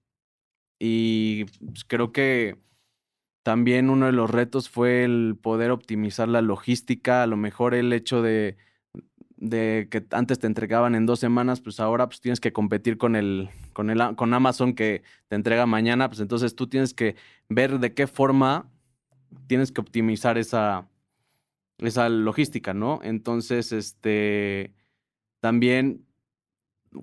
y 0.79 1.45
pues, 1.45 1.85
creo 1.85 2.13
que 2.13 2.59
también 3.45 3.91
uno 3.91 4.07
de 4.07 4.13
los 4.13 4.31
retos 4.31 4.69
fue 4.71 5.05
el 5.05 5.39
poder 5.41 5.71
optimizar 5.71 6.29
la 6.29 6.43
logística, 6.43 7.23
a 7.23 7.27
lo 7.27 7.37
mejor 7.37 7.75
el 7.75 7.93
hecho 7.93 8.23
de 8.23 8.57
de 9.37 9.89
que 9.91 10.05
antes 10.11 10.39
te 10.39 10.47
entregaban 10.47 10.95
en 10.95 11.07
dos 11.07 11.21
semanas, 11.21 11.61
pues 11.61 11.81
ahora 11.81 12.07
pues 12.09 12.21
tienes 12.21 12.41
que 12.41 12.53
competir 12.53 12.97
con 12.97 13.17
el, 13.17 13.51
con 13.73 13.91
el, 13.91 14.17
con 14.17 14.33
Amazon 14.33 14.75
que 14.75 15.03
te 15.29 15.37
entrega 15.37 15.67
mañana, 15.67 16.09
pues 16.09 16.21
entonces 16.21 16.55
tú 16.55 16.67
tienes 16.67 16.95
que 16.95 17.17
ver 17.49 17.79
de 17.79 17.95
qué 17.95 18.07
forma 18.07 18.71
tienes 19.47 19.73
que 19.73 19.81
optimizar 19.81 20.39
esa, 20.39 20.89
esa 21.79 22.09
logística, 22.09 22.75
¿no? 22.75 23.01
Entonces, 23.03 23.73
este, 23.73 24.75
también, 25.41 26.07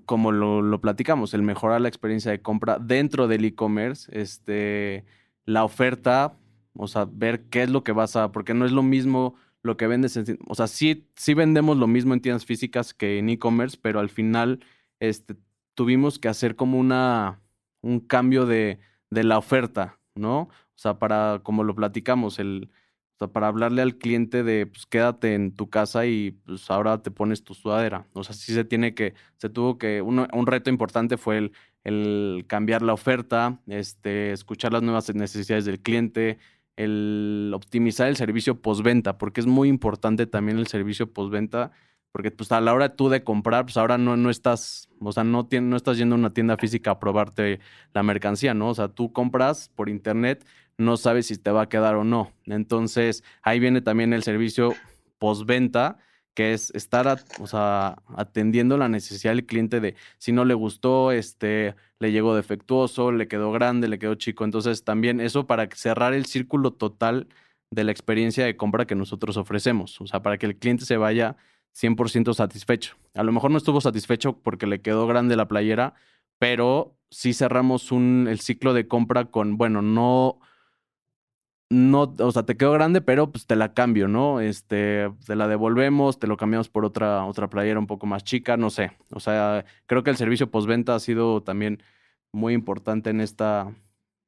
como 0.06 0.32
lo, 0.32 0.80
platicamos, 0.80 1.34
el 1.34 1.42
mejorar 1.42 1.80
la 1.80 1.88
experiencia 1.88 2.30
de 2.30 2.42
compra 2.42 2.78
dentro 2.78 3.28
del 3.28 3.44
e-commerce, 3.44 4.10
este, 4.12 5.04
la 5.44 5.64
oferta, 5.64 6.36
o 6.74 6.88
sea, 6.88 7.06
ver 7.10 7.44
qué 7.48 7.62
es 7.62 7.70
lo 7.70 7.84
que 7.84 7.92
vas 7.92 8.16
a, 8.16 8.32
porque 8.32 8.54
no 8.54 8.64
es 8.64 8.72
lo 8.72 8.82
mismo 8.82 9.34
lo 9.62 9.76
que 9.76 9.86
vendes, 9.86 10.16
en, 10.16 10.38
o 10.48 10.54
sea, 10.54 10.66
sí, 10.66 11.06
sí 11.14 11.34
vendemos 11.34 11.76
lo 11.76 11.86
mismo 11.86 12.14
en 12.14 12.20
tiendas 12.20 12.44
físicas 12.44 12.94
que 12.94 13.18
en 13.18 13.28
e-commerce, 13.28 13.78
pero 13.80 14.00
al 14.00 14.08
final, 14.08 14.64
este, 14.98 15.36
tuvimos 15.74 16.18
que 16.18 16.28
hacer 16.28 16.56
como 16.56 16.78
una, 16.78 17.40
un 17.80 18.00
cambio 18.00 18.46
de, 18.46 18.80
de 19.10 19.24
la 19.24 19.38
oferta, 19.38 19.98
¿no? 20.14 20.48
O 20.76 20.78
sea, 20.78 20.98
para, 20.98 21.40
como 21.42 21.64
lo 21.64 21.74
platicamos, 21.74 22.38
el, 22.38 22.70
para 23.28 23.48
hablarle 23.48 23.82
al 23.82 23.96
cliente 23.96 24.42
de, 24.42 24.66
pues 24.66 24.86
quédate 24.86 25.34
en 25.34 25.54
tu 25.54 25.70
casa 25.70 26.06
y 26.06 26.32
pues 26.44 26.70
ahora 26.70 27.02
te 27.02 27.10
pones 27.10 27.44
tu 27.44 27.54
sudadera. 27.54 28.06
O 28.14 28.24
sea, 28.24 28.34
sí 28.34 28.52
se 28.52 28.64
tiene 28.64 28.94
que, 28.94 29.14
se 29.36 29.48
tuvo 29.48 29.78
que, 29.78 30.02
un, 30.02 30.26
un 30.32 30.46
reto 30.46 30.70
importante 30.70 31.16
fue 31.16 31.38
el, 31.38 31.52
el, 31.84 32.44
cambiar 32.46 32.82
la 32.82 32.92
oferta, 32.94 33.60
este, 33.66 34.32
escuchar 34.32 34.72
las 34.72 34.82
nuevas 34.82 35.14
necesidades 35.14 35.64
del 35.64 35.80
cliente, 35.80 36.38
el 36.76 37.52
optimizar 37.54 38.08
el 38.08 38.16
servicio 38.16 38.60
postventa, 38.60 39.18
porque 39.18 39.40
es 39.40 39.46
muy 39.46 39.68
importante 39.68 40.26
también 40.26 40.58
el 40.58 40.66
servicio 40.66 41.12
postventa, 41.12 41.70
porque 42.12 42.30
pues 42.30 42.52
a 42.52 42.60
la 42.60 42.74
hora 42.74 42.94
tú 42.94 43.08
de 43.08 43.24
comprar, 43.24 43.64
pues 43.64 43.76
ahora 43.76 43.98
no, 43.98 44.16
no 44.16 44.30
estás, 44.30 44.88
o 45.00 45.12
sea, 45.12 45.24
no, 45.24 45.48
no 45.50 45.76
estás 45.76 45.96
yendo 45.96 46.14
a 46.14 46.18
una 46.18 46.34
tienda 46.34 46.56
física 46.58 46.92
a 46.92 46.98
probarte 46.98 47.60
la 47.94 48.02
mercancía, 48.02 48.52
¿no? 48.52 48.68
O 48.68 48.74
sea, 48.74 48.88
tú 48.88 49.12
compras 49.12 49.70
por 49.74 49.88
internet 49.88 50.44
no 50.78 50.96
sabes 50.96 51.26
si 51.26 51.36
te 51.36 51.50
va 51.50 51.62
a 51.62 51.68
quedar 51.68 51.94
o 51.96 52.04
no. 52.04 52.32
Entonces, 52.46 53.24
ahí 53.42 53.60
viene 53.60 53.80
también 53.80 54.12
el 54.12 54.22
servicio 54.22 54.74
postventa, 55.18 55.98
que 56.34 56.54
es 56.54 56.70
estar 56.74 57.22
atendiendo 58.16 58.78
la 58.78 58.88
necesidad 58.88 59.32
del 59.32 59.46
cliente 59.46 59.80
de 59.80 59.94
si 60.18 60.32
no 60.32 60.44
le 60.44 60.54
gustó, 60.54 61.12
este, 61.12 61.74
le 61.98 62.10
llegó 62.10 62.34
defectuoso, 62.34 63.12
le 63.12 63.28
quedó 63.28 63.52
grande, 63.52 63.88
le 63.88 63.98
quedó 63.98 64.14
chico. 64.14 64.44
Entonces, 64.44 64.84
también 64.84 65.20
eso 65.20 65.46
para 65.46 65.68
cerrar 65.74 66.14
el 66.14 66.26
círculo 66.26 66.72
total 66.72 67.28
de 67.70 67.84
la 67.84 67.92
experiencia 67.92 68.44
de 68.44 68.56
compra 68.56 68.86
que 68.86 68.94
nosotros 68.94 69.36
ofrecemos. 69.36 70.00
O 70.00 70.06
sea, 70.06 70.22
para 70.22 70.38
que 70.38 70.46
el 70.46 70.56
cliente 70.56 70.84
se 70.84 70.96
vaya 70.96 71.36
100% 71.74 72.34
satisfecho. 72.34 72.96
A 73.14 73.22
lo 73.22 73.32
mejor 73.32 73.50
no 73.50 73.58
estuvo 73.58 73.80
satisfecho 73.80 74.38
porque 74.38 74.66
le 74.66 74.80
quedó 74.80 75.06
grande 75.06 75.36
la 75.36 75.48
playera, 75.48 75.94
pero 76.38 76.96
sí 77.10 77.34
cerramos 77.34 77.92
un, 77.92 78.26
el 78.28 78.40
ciclo 78.40 78.74
de 78.74 78.88
compra 78.88 79.26
con, 79.26 79.56
bueno, 79.56 79.82
no 79.82 80.40
no, 81.72 82.14
o 82.18 82.32
sea, 82.32 82.42
te 82.42 82.56
quedó 82.58 82.72
grande, 82.72 83.00
pero 83.00 83.32
pues 83.32 83.46
te 83.46 83.56
la 83.56 83.72
cambio, 83.72 84.06
¿no? 84.06 84.40
Este, 84.40 85.10
te 85.26 85.34
la 85.34 85.48
devolvemos, 85.48 86.18
te 86.18 86.26
lo 86.26 86.36
cambiamos 86.36 86.68
por 86.68 86.84
otra, 86.84 87.24
otra 87.24 87.48
playera 87.48 87.78
un 87.78 87.86
poco 87.86 88.04
más 88.04 88.24
chica, 88.24 88.58
no 88.58 88.68
sé. 88.68 88.92
O 89.10 89.20
sea, 89.20 89.64
creo 89.86 90.02
que 90.02 90.10
el 90.10 90.18
servicio 90.18 90.50
postventa 90.50 90.94
ha 90.94 91.00
sido 91.00 91.42
también 91.42 91.82
muy 92.30 92.52
importante 92.52 93.08
en 93.08 93.22
esta, 93.22 93.74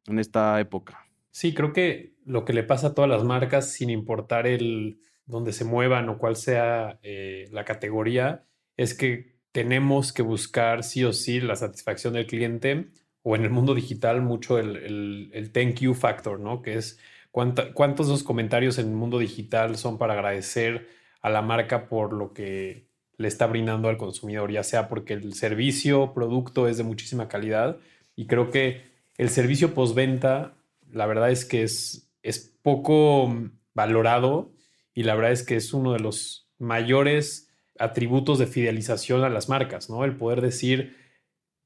en 0.07 0.19
esta 0.19 0.59
época. 0.59 1.07
Sí, 1.33 1.53
creo 1.53 1.75
que 1.75 2.15
lo 2.25 2.47
que 2.47 2.55
le 2.55 2.63
pasa 2.63 2.89
a 2.89 2.95
todas 2.95 3.11
las 3.11 3.25
marcas, 3.25 3.71
sin 3.71 3.91
importar 3.91 4.47
el 4.47 5.01
dónde 5.27 5.53
se 5.53 5.67
muevan 5.67 6.09
o 6.09 6.17
cuál 6.17 6.37
sea 6.37 6.99
eh, 7.03 7.49
la 7.53 7.67
categoría, 7.67 8.47
es 8.79 8.95
que 8.95 9.37
tenemos 9.53 10.15
que 10.15 10.23
buscar 10.23 10.83
sí 10.83 11.05
o 11.05 11.13
sí 11.13 11.41
la 11.41 11.57
satisfacción 11.57 12.15
del 12.15 12.27
cliente 12.27 12.89
o 13.23 13.37
en 13.37 13.43
el 13.43 13.51
mundo 13.51 13.75
digital 13.75 14.23
mucho 14.23 14.59
el, 14.59 14.77
el, 14.77 15.31
el 15.35 15.53
thank 15.53 15.81
you 15.81 15.93
factor, 15.93 16.41
¿no? 16.41 16.63
Que 16.63 16.75
es 16.77 16.99
¿Cuántos 17.35 18.07
esos 18.07 18.23
comentarios 18.23 18.79
en 18.79 18.91
el 18.91 18.95
mundo 18.95 19.19
digital 19.19 19.77
son 19.77 19.99
para 19.99 20.13
agradecer 20.15 20.87
a 21.21 21.31
la 21.31 21.43
marca 21.43 21.89
por 21.89 22.13
lo 22.13 22.33
que 22.33 22.87
le 23.17 23.27
está 23.27 23.49
brindando 23.49 23.89
al 23.89 23.97
consumidor, 23.97 24.53
ya 24.53 24.63
sea 24.63 24.89
porque 24.89 25.15
el 25.15 25.35
servicio, 25.35 26.15
producto 26.15 26.69
es 26.69 26.77
de 26.77 26.85
muchísima 26.85 27.27
calidad 27.27 27.79
y 28.15 28.29
creo 28.29 28.51
que 28.51 28.83
el 29.19 29.31
servicio 29.31 29.75
postventa, 29.75 30.55
la 30.89 31.07
verdad 31.07 31.33
es 31.33 31.45
que 31.45 31.65
es, 31.65 32.09
es 32.23 32.39
poco 32.63 33.35
valorado 33.75 34.53
y 34.95 35.03
la 35.03 35.17
verdad 35.17 35.33
es 35.33 35.43
que 35.43 35.57
es 35.57 35.75
uno 35.75 35.93
de 35.93 35.99
los 35.99 36.49
mayores 36.59 37.51
atributos 37.81 38.39
de 38.39 38.47
fidelización 38.47 39.25
a 39.25 39.29
las 39.29 39.49
marcas, 39.49 39.91
¿no? 39.91 40.05
El 40.05 40.17
poder 40.17 40.41
decir, 40.41 40.97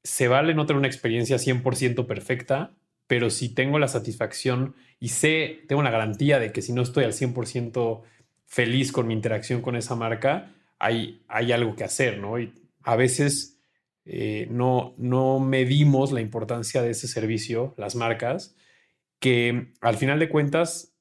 se 0.03 0.27
vale 0.27 0.55
no 0.55 0.65
tener 0.65 0.79
una 0.79 0.87
experiencia 0.87 1.37
100% 1.37 2.07
perfecta, 2.07 2.75
pero 3.09 3.31
si 3.31 3.49
tengo 3.49 3.79
la 3.79 3.87
satisfacción 3.87 4.75
y 4.99 5.07
sé, 5.07 5.61
tengo 5.67 5.81
la 5.81 5.89
garantía 5.89 6.37
de 6.37 6.51
que 6.51 6.61
si 6.61 6.73
no 6.73 6.83
estoy 6.83 7.05
al 7.05 7.13
100% 7.13 8.03
feliz 8.45 8.91
con 8.91 9.07
mi 9.07 9.15
interacción 9.15 9.63
con 9.63 9.75
esa 9.75 9.95
marca, 9.95 10.53
hay, 10.77 11.23
hay 11.27 11.51
algo 11.51 11.75
que 11.75 11.83
hacer, 11.83 12.19
¿no? 12.19 12.39
Y 12.39 12.53
a 12.83 12.95
veces 12.95 13.59
eh, 14.05 14.47
no, 14.51 14.93
no 14.99 15.39
medimos 15.39 16.11
la 16.11 16.21
importancia 16.21 16.83
de 16.83 16.91
ese 16.91 17.07
servicio, 17.07 17.73
las 17.77 17.95
marcas, 17.95 18.55
que 19.19 19.71
al 19.81 19.97
final 19.97 20.19
de 20.19 20.29
cuentas, 20.29 20.93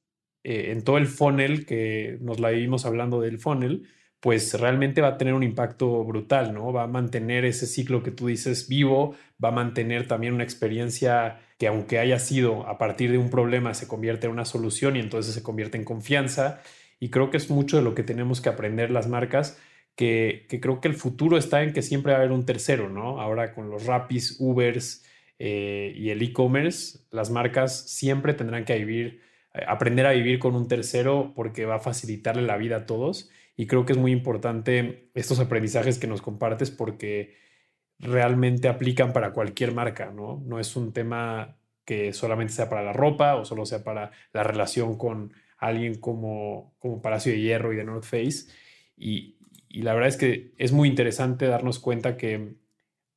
eh, 0.44 0.73
en 0.73 0.85
todo 0.85 0.97
el 0.97 1.09
funnel, 1.09 1.66
que 1.66 2.16
nos 2.23 2.40
la 2.40 2.49
vivimos 2.49 2.87
hablando 2.87 3.21
del 3.21 3.38
funnel, 3.38 3.87
pues 4.21 4.59
realmente 4.59 5.03
va 5.03 5.09
a 5.09 5.18
tener 5.18 5.35
un 5.35 5.42
impacto 5.42 6.03
brutal, 6.05 6.55
¿no? 6.55 6.73
Va 6.73 6.85
a 6.85 6.88
mantener 6.88 7.44
ese 7.44 7.66
ciclo 7.66 8.03
que 8.03 8.12
tú 8.12 8.29
dices 8.29 8.66
vivo, 8.66 9.14
va 9.42 9.48
a 9.48 9.53
mantener 9.53 10.09
también 10.09 10.35
una 10.35 10.44
experiencia 10.44 11.40
que 11.59 11.66
aunque 11.66 11.98
haya 11.98 12.18
sido 12.18 12.66
a 12.68 12.79
partir 12.79 13.11
de 13.11 13.18
un 13.18 13.31
problema, 13.31 13.74
se 13.74 13.88
convierte 13.88 14.27
en 14.27 14.33
una 14.33 14.44
solución 14.44 14.96
y 14.96 15.01
entonces 15.01 15.35
se 15.35 15.42
convierte 15.42 15.77
en 15.77 15.85
confianza. 15.85 16.61
Y 17.01 17.11
creo 17.11 17.31
que 17.31 17.37
es 17.37 17.51
mucho 17.51 17.77
de 17.77 17.83
lo 17.83 17.94
que 17.94 18.03
tenemos 18.03 18.40
que 18.40 18.48
aprender 18.48 18.90
las 18.90 19.09
marcas, 19.09 19.59
que, 19.96 20.46
creo 20.48 20.81
que 20.81 20.88
el 20.88 20.94
futuro 20.94 21.37
está 21.37 21.62
en 21.62 21.72
que 21.72 21.83
siempre 21.83 22.12
va 22.12 22.18
a 22.18 22.20
haber 22.20 22.33
un 22.33 22.46
tercero, 22.46 22.88
¿no? 22.88 23.20
Ahora 23.20 23.55
con 23.55 23.70
los 23.70 23.87
Rapis, 23.87 24.37
Ubers 24.38 25.05
eh, 25.38 25.92
y 25.96 26.11
el 26.11 26.22
e-commerce, 26.22 27.01
las 27.11 27.31
marcas 27.31 27.88
siempre 27.90 28.35
tendrán 28.35 28.64
que 28.64 28.77
vivir, 28.79 29.22
eh, 29.55 29.64
aprender 29.66 30.07
a 30.07 30.12
vivir 30.12 30.38
con 30.38 30.55
un 30.55 30.68
tercero 30.68 31.33
porque 31.35 31.64
va 31.64 31.77
a 31.77 31.81
facilitarle 31.81 32.42
la 32.42 32.57
vida 32.57 32.77
a 32.77 32.87
todos 32.87 33.31
y 33.57 33.66
creo 33.66 33.85
que 33.85 33.92
es 33.92 33.98
muy 33.98 34.12
importante 34.12 35.11
estos 35.14 35.40
aprendizajes 35.40 35.98
que 35.98 36.07
nos 36.07 36.22
compartes 36.22 36.70
porque 36.70 37.35
realmente 37.99 38.69
aplican 38.69 39.13
para 39.13 39.33
cualquier 39.33 39.73
marca, 39.73 40.11
¿no? 40.11 40.43
No 40.47 40.61
es 40.61 40.77
un 40.77 40.93
tema 40.93 41.57
que 41.85 42.13
solamente 42.13 42.53
sea 42.53 42.69
para 42.69 42.83
la 42.83 42.93
ropa 42.93 43.37
o 43.37 43.45
solo 43.45 43.65
sea 43.67 43.83
para 43.83 44.13
la 44.33 44.43
relación 44.43 44.97
con 44.97 45.33
alguien 45.57 45.95
como, 45.95 46.77
como 46.79 47.03
Palacio 47.03 47.33
de 47.33 47.41
Hierro 47.41 47.73
y 47.73 47.77
de 47.77 47.85
North 47.85 48.05
Face. 48.05 48.53
Y, 48.97 49.39
y 49.69 49.83
la 49.83 49.95
verdad 49.95 50.09
es 50.09 50.17
que 50.17 50.53
es 50.59 50.73
muy 50.73 50.89
interesante 50.89 51.47
darnos 51.47 51.79
cuenta 51.79 52.17
que 52.17 52.55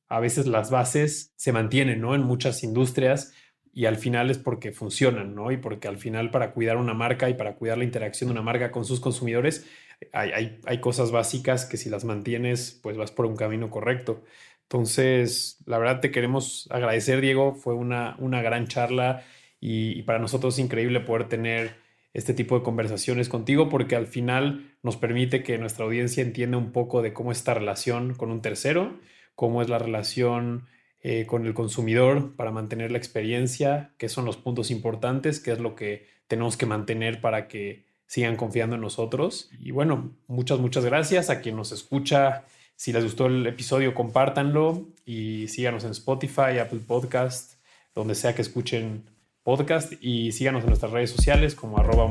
a 0.08 0.20
veces 0.20 0.46
las 0.46 0.70
bases 0.70 1.32
se 1.36 1.52
mantienen, 1.52 2.00
¿no? 2.00 2.14
En 2.14 2.22
muchas 2.22 2.64
industrias 2.64 3.34
y 3.74 3.86
al 3.86 3.96
final 3.96 4.30
es 4.30 4.38
porque 4.38 4.72
funcionan, 4.72 5.34
¿no? 5.34 5.52
Y 5.52 5.56
porque 5.56 5.88
al 5.88 5.98
final 5.98 6.30
para 6.30 6.52
cuidar 6.52 6.76
una 6.76 6.92
marca 6.92 7.30
y 7.30 7.34
para 7.34 7.54
cuidar 7.54 7.78
la 7.78 7.84
interacción 7.84 8.28
de 8.28 8.32
una 8.32 8.42
marca 8.42 8.70
con 8.70 8.84
sus 8.84 9.00
consumidores 9.00 9.66
hay, 10.12 10.58
hay, 10.64 10.80
cosas 10.80 11.10
básicas 11.10 11.64
que 11.64 11.76
si 11.76 11.88
las 11.88 12.04
mantienes, 12.04 12.78
pues 12.82 12.96
vas 12.96 13.10
por 13.10 13.26
un 13.26 13.36
camino 13.36 13.70
correcto. 13.70 14.22
Entonces, 14.64 15.58
la 15.66 15.78
verdad 15.78 16.00
te 16.00 16.10
queremos 16.10 16.68
agradecer, 16.70 17.20
Diego. 17.20 17.54
Fue 17.54 17.74
una, 17.74 18.16
una 18.18 18.42
gran 18.42 18.68
charla 18.68 19.24
y, 19.64 20.02
para 20.02 20.18
nosotros 20.18 20.54
es 20.54 20.58
increíble 20.58 20.98
poder 21.00 21.28
tener 21.28 21.76
este 22.14 22.34
tipo 22.34 22.58
de 22.58 22.64
conversaciones 22.64 23.28
contigo 23.28 23.68
porque 23.68 23.94
al 23.94 24.08
final 24.08 24.74
nos 24.82 24.96
permite 24.96 25.44
que 25.44 25.56
nuestra 25.56 25.84
audiencia 25.84 26.22
entienda 26.22 26.58
un 26.58 26.72
poco 26.72 27.00
de 27.00 27.12
cómo 27.12 27.30
es 27.30 27.38
esta 27.38 27.54
relación 27.54 28.14
con 28.14 28.32
un 28.32 28.42
tercero, 28.42 28.98
cómo 29.36 29.62
es 29.62 29.68
la 29.68 29.78
relación 29.78 30.66
eh, 31.00 31.26
con 31.26 31.46
el 31.46 31.54
consumidor 31.54 32.34
para 32.34 32.50
mantener 32.50 32.90
la 32.90 32.98
experiencia, 32.98 33.94
qué 33.98 34.08
son 34.08 34.24
los 34.24 34.36
puntos 34.36 34.72
importantes, 34.72 35.38
qué 35.38 35.52
es 35.52 35.60
lo 35.60 35.76
que 35.76 36.08
tenemos 36.26 36.56
que 36.56 36.66
mantener 36.66 37.20
para 37.20 37.46
que 37.46 37.84
sigan 38.06 38.36
confiando 38.36 38.74
en 38.74 38.82
nosotros. 38.82 39.48
Y 39.60 39.70
bueno, 39.70 40.12
muchas, 40.26 40.58
muchas 40.58 40.84
gracias 40.84 41.30
a 41.30 41.40
quien 41.40 41.54
nos 41.54 41.70
escucha. 41.70 42.44
Si 42.76 42.92
les 42.92 43.04
gustó 43.04 43.26
el 43.26 43.46
episodio, 43.46 43.94
compártanlo 43.94 44.88
y 45.04 45.48
síganos 45.48 45.84
en 45.84 45.92
Spotify, 45.92 46.58
Apple 46.60 46.80
Podcast, 46.86 47.54
donde 47.94 48.14
sea 48.14 48.34
que 48.34 48.42
escuchen 48.42 49.04
podcast 49.42 49.92
y 50.00 50.32
síganos 50.32 50.62
en 50.62 50.68
nuestras 50.68 50.92
redes 50.92 51.10
sociales 51.10 51.54
como 51.54 51.78
arroba. 51.78 52.08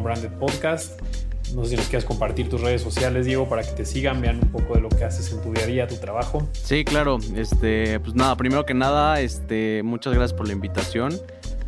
No 1.56 1.66
sé 1.66 1.72
si 1.72 1.76
nos 1.76 1.88
quieras 1.88 2.06
compartir 2.06 2.48
tus 2.48 2.62
redes 2.62 2.82
sociales, 2.82 3.26
Diego, 3.26 3.50
para 3.50 3.64
que 3.64 3.72
te 3.72 3.86
sigan, 3.86 4.22
vean 4.22 4.40
un 4.42 4.52
poco 4.52 4.76
de 4.76 4.82
lo 4.82 4.90
que 4.90 5.04
haces 5.04 5.34
en 5.34 5.42
tu 5.42 5.52
día 5.52 5.64
a 5.64 5.68
día, 5.68 5.88
tu 5.88 5.98
trabajo. 5.98 6.48
Sí, 6.54 6.86
claro. 6.86 7.18
Este, 7.36 8.00
pues 8.00 8.16
nada, 8.16 8.38
primero 8.38 8.66
que 8.66 8.74
nada, 8.74 9.20
este, 9.20 9.82
muchas 9.84 10.14
gracias 10.14 10.34
por 10.38 10.48
la 10.48 10.54
invitación. 10.54 11.20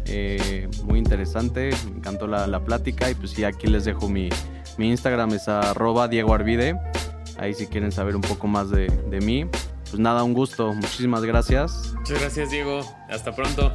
Eh, 0.06 0.70
muy 0.84 1.00
interesante, 1.00 1.72
me 1.90 1.98
encantó 1.98 2.28
la, 2.28 2.64
plática 2.64 3.10
y 3.10 3.16
pues 3.16 3.32
sí, 3.32 3.44
aquí 3.44 3.68
les 3.68 3.86
dejo 3.86 4.10
mi, 4.10 4.30
mi 4.78 4.90
Instagram, 4.90 5.34
es 5.34 5.48
arroba 5.48 6.08
Diego 6.08 6.34
Arvide. 6.34 6.76
Ahí 7.44 7.54
si 7.54 7.68
quieren 7.68 7.92
saber 7.92 8.16
un 8.16 8.22
poco 8.22 8.48
más 8.48 8.70
de, 8.70 8.88
de 8.88 9.20
mí. 9.20 9.44
Pues 9.90 10.00
nada, 10.00 10.24
un 10.24 10.34
gusto. 10.34 10.74
Muchísimas 10.74 11.24
gracias. 11.26 11.94
Muchas 11.94 12.22
gracias, 12.22 12.50
Diego. 12.50 12.80
Hasta 13.10 13.36
pronto. 13.36 13.74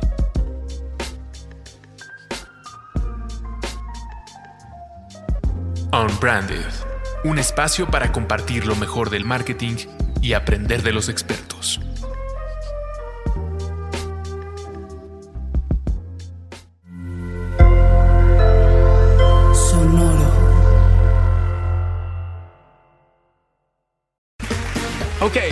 Unbranded, 5.92 6.64
un 7.24 7.38
espacio 7.38 7.90
para 7.90 8.10
compartir 8.10 8.64
lo 8.64 8.74
mejor 8.74 9.10
del 9.10 9.26
marketing 9.26 9.76
y 10.22 10.32
aprender 10.32 10.82
de 10.82 10.92
los 10.92 11.10
expertos. 11.10 11.47